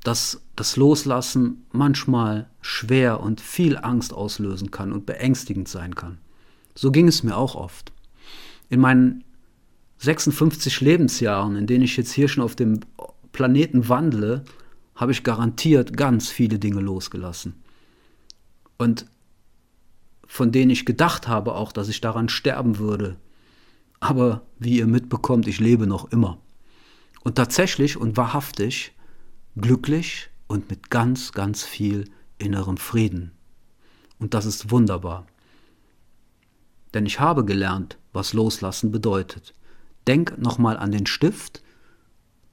dass 0.04 0.42
das 0.56 0.78
Loslassen 0.78 1.66
manchmal 1.72 2.50
schwer 2.62 3.20
und 3.20 3.42
viel 3.42 3.78
Angst 3.78 4.14
auslösen 4.14 4.72
kann 4.72 4.94
und 4.94 5.06
beängstigend 5.06 5.68
sein 5.68 5.94
kann. 5.96 6.20
So 6.74 6.92
ging 6.92 7.08
es 7.08 7.24
mir 7.24 7.36
auch 7.36 7.56
oft. 7.56 7.92
In 8.70 8.80
meinen 8.80 9.24
56 9.98 10.80
Lebensjahren, 10.80 11.56
in 11.58 11.68
denen 11.68 11.84
ich 11.84 11.98
jetzt 11.98 12.14
hier 12.14 12.30
schon 12.30 12.44
auf 12.44 12.56
dem 12.56 12.80
Planeten 13.34 13.90
wandle, 13.90 14.44
habe 14.96 15.12
ich 15.12 15.24
garantiert 15.24 15.96
ganz 15.96 16.30
viele 16.30 16.60
Dinge 16.60 16.80
losgelassen. 16.80 17.62
Und 18.78 19.06
von 20.30 20.52
denen 20.52 20.70
ich 20.70 20.86
gedacht 20.86 21.28
habe 21.28 21.56
auch, 21.56 21.72
dass 21.72 21.90
ich 21.90 22.02
daran 22.02 22.30
sterben 22.30 22.78
würde. 22.78 23.18
Aber 24.00 24.44
wie 24.60 24.78
ihr 24.78 24.86
mitbekommt, 24.86 25.48
ich 25.48 25.60
lebe 25.60 25.88
noch 25.88 26.12
immer. 26.12 26.38
Und 27.22 27.36
tatsächlich 27.36 27.98
und 27.98 28.16
wahrhaftig 28.16 28.94
glücklich 29.58 30.30
und 30.48 30.70
mit 30.70 30.92
ganz, 30.92 31.32
ganz 31.32 31.64
viel 31.64 32.06
innerem 32.38 32.78
Frieden. 32.78 33.32
Und 34.20 34.36
das 34.36 34.46
ist 34.46 34.70
wunderbar. 34.70 35.26
Denn 36.94 37.08
ich 37.08 37.20
habe 37.20 37.44
gelernt, 37.44 37.98
was 38.14 38.34
Loslassen 38.34 38.92
bedeutet. 38.92 39.56
Denk 40.08 40.38
nochmal 40.38 40.78
an 40.78 40.92
den 40.92 41.08
Stift, 41.08 41.64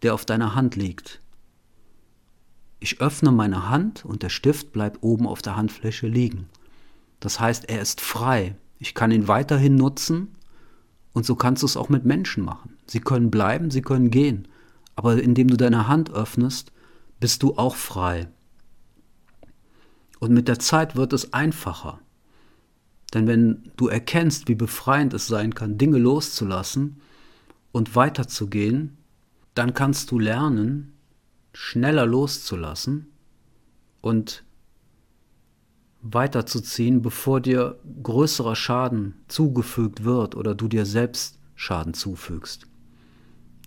der 0.00 0.14
auf 0.14 0.24
deiner 0.24 0.54
Hand 0.54 0.76
liegt. 0.76 1.20
Ich 2.80 3.02
öffne 3.02 3.32
meine 3.32 3.68
Hand 3.68 4.04
und 4.04 4.22
der 4.22 4.30
Stift 4.30 4.72
bleibt 4.72 5.02
oben 5.02 5.26
auf 5.26 5.42
der 5.42 5.56
Handfläche 5.56 6.08
liegen. 6.08 6.48
Das 7.20 7.40
heißt, 7.40 7.68
er 7.68 7.80
ist 7.80 8.00
frei. 8.00 8.56
Ich 8.78 8.94
kann 8.94 9.10
ihn 9.10 9.28
weiterhin 9.28 9.74
nutzen 9.74 10.36
und 11.12 11.24
so 11.24 11.34
kannst 11.34 11.62
du 11.62 11.66
es 11.66 11.76
auch 11.76 11.88
mit 11.88 12.04
Menschen 12.04 12.44
machen. 12.44 12.76
Sie 12.86 13.00
können 13.00 13.30
bleiben, 13.30 13.70
sie 13.70 13.82
können 13.82 14.10
gehen. 14.10 14.48
Aber 14.94 15.20
indem 15.20 15.48
du 15.48 15.56
deine 15.56 15.88
Hand 15.88 16.10
öffnest, 16.10 16.72
bist 17.20 17.42
du 17.42 17.56
auch 17.56 17.76
frei. 17.76 18.28
Und 20.18 20.32
mit 20.32 20.48
der 20.48 20.58
Zeit 20.58 20.96
wird 20.96 21.12
es 21.12 21.32
einfacher. 21.32 22.00
Denn 23.14 23.26
wenn 23.26 23.70
du 23.76 23.88
erkennst, 23.88 24.48
wie 24.48 24.54
befreiend 24.54 25.14
es 25.14 25.26
sein 25.26 25.54
kann, 25.54 25.78
Dinge 25.78 25.98
loszulassen 25.98 27.00
und 27.72 27.94
weiterzugehen, 27.94 28.96
dann 29.54 29.74
kannst 29.74 30.10
du 30.10 30.18
lernen, 30.18 30.94
schneller 31.52 32.06
loszulassen 32.06 33.06
und 34.00 34.44
weiterzuziehen, 36.02 37.02
bevor 37.02 37.40
dir 37.40 37.78
größerer 38.02 38.56
Schaden 38.56 39.14
zugefügt 39.28 40.04
wird 40.04 40.34
oder 40.34 40.54
du 40.54 40.68
dir 40.68 40.86
selbst 40.86 41.38
Schaden 41.54 41.94
zufügst. 41.94 42.66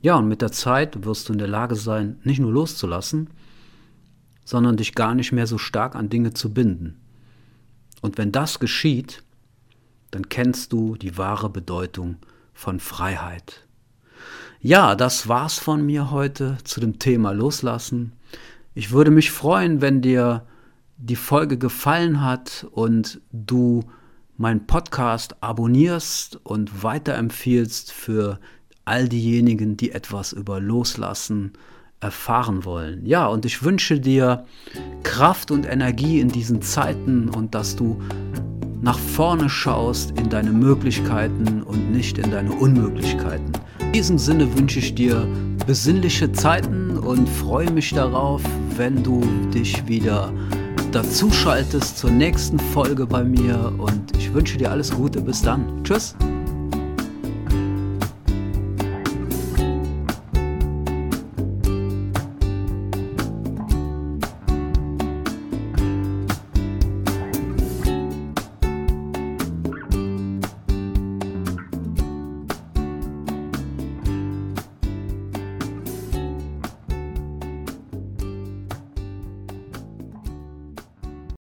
Ja, 0.02 0.16
und 0.16 0.28
mit 0.28 0.42
der 0.42 0.52
Zeit 0.52 1.04
wirst 1.06 1.28
du 1.28 1.34
in 1.34 1.40
der 1.40 1.48
Lage 1.48 1.76
sein, 1.76 2.20
nicht 2.24 2.40
nur 2.40 2.52
loszulassen, 2.52 3.30
sondern 4.46 4.78
dich 4.78 4.96
gar 4.96 5.14
nicht 5.14 5.32
mehr 5.32 5.48
so 5.48 5.58
stark 5.58 5.96
an 5.96 6.10
Dinge 6.10 6.34
zu 6.34 6.54
binden. 6.54 7.00
Und 8.02 8.18
wenn 8.18 8.32
das 8.32 8.60
geschieht, 8.60 9.24
dann 10.12 10.30
kennst 10.30 10.72
du 10.72 10.96
die 10.96 11.18
wahre 11.18 11.50
Bedeutung 11.50 12.18
von 12.54 12.80
Freiheit. 12.80 13.68
Ja, 14.62 14.96
das 14.96 15.28
war's 15.28 15.60
von 15.60 15.86
mir 15.86 16.12
heute 16.12 16.58
zu 16.64 16.80
dem 16.80 17.00
Thema 17.00 17.32
Loslassen. 17.32 18.14
Ich 18.74 18.92
würde 18.92 19.12
mich 19.12 19.32
freuen, 19.32 19.82
wenn 19.82 20.02
dir 20.02 20.46
die 21.02 21.16
Folge 21.16 21.58
gefallen 21.58 22.22
hat 22.24 22.68
und 22.72 23.22
du 23.32 23.86
meinen 24.36 24.68
Podcast 24.68 25.42
abonnierst 25.42 26.40
und 26.44 26.84
weiterempfiehlst 26.84 27.92
für 27.92 28.40
all 28.84 29.08
diejenigen, 29.08 29.78
die 29.78 29.92
etwas 29.92 30.34
über 30.34 30.60
Loslassen 30.60 31.54
erfahren 32.02 32.66
wollen. 32.66 33.06
Ja, 33.06 33.28
und 33.28 33.46
ich 33.46 33.64
wünsche 33.64 34.00
dir 34.00 34.46
Kraft 35.04 35.52
und 35.52 35.66
Energie 35.66 36.20
in 36.20 36.30
diesen 36.30 36.62
Zeiten 36.62 37.30
und 37.30 37.56
dass 37.56 37.76
du 37.76 38.02
nach 38.82 39.00
vorne 39.00 39.50
schaust 39.50 40.12
in 40.12 40.30
deine 40.30 40.52
Möglichkeiten 40.52 41.64
und 41.64 41.92
nicht 41.92 42.18
in 42.18 42.32
deine 42.32 42.52
Unmöglichkeiten. 42.54 43.52
In 43.80 43.92
diesem 43.94 44.18
Sinne 44.18 44.58
wünsche 44.58 44.80
ich 44.80 44.96
dir 44.96 45.28
besinnliche 45.66 46.32
Zeiten 46.32 46.98
und 46.98 47.28
freue 47.28 47.72
mich 47.72 47.94
darauf, 47.94 48.42
wenn 48.78 49.04
du 49.04 49.22
dich 49.54 49.88
wieder 49.88 50.34
dazuschaltest 50.92 51.98
zur 51.98 52.12
nächsten 52.12 52.60
Folge 52.60 53.06
bei 53.06 53.24
mir 53.24 53.74
und 53.78 54.16
ich 54.18 54.34
wünsche 54.34 54.58
dir 54.58 54.72
alles 54.72 54.92
Gute. 54.92 55.22
Bis 55.22 55.42
dann. 55.42 55.84
Tschüss. 55.84 56.16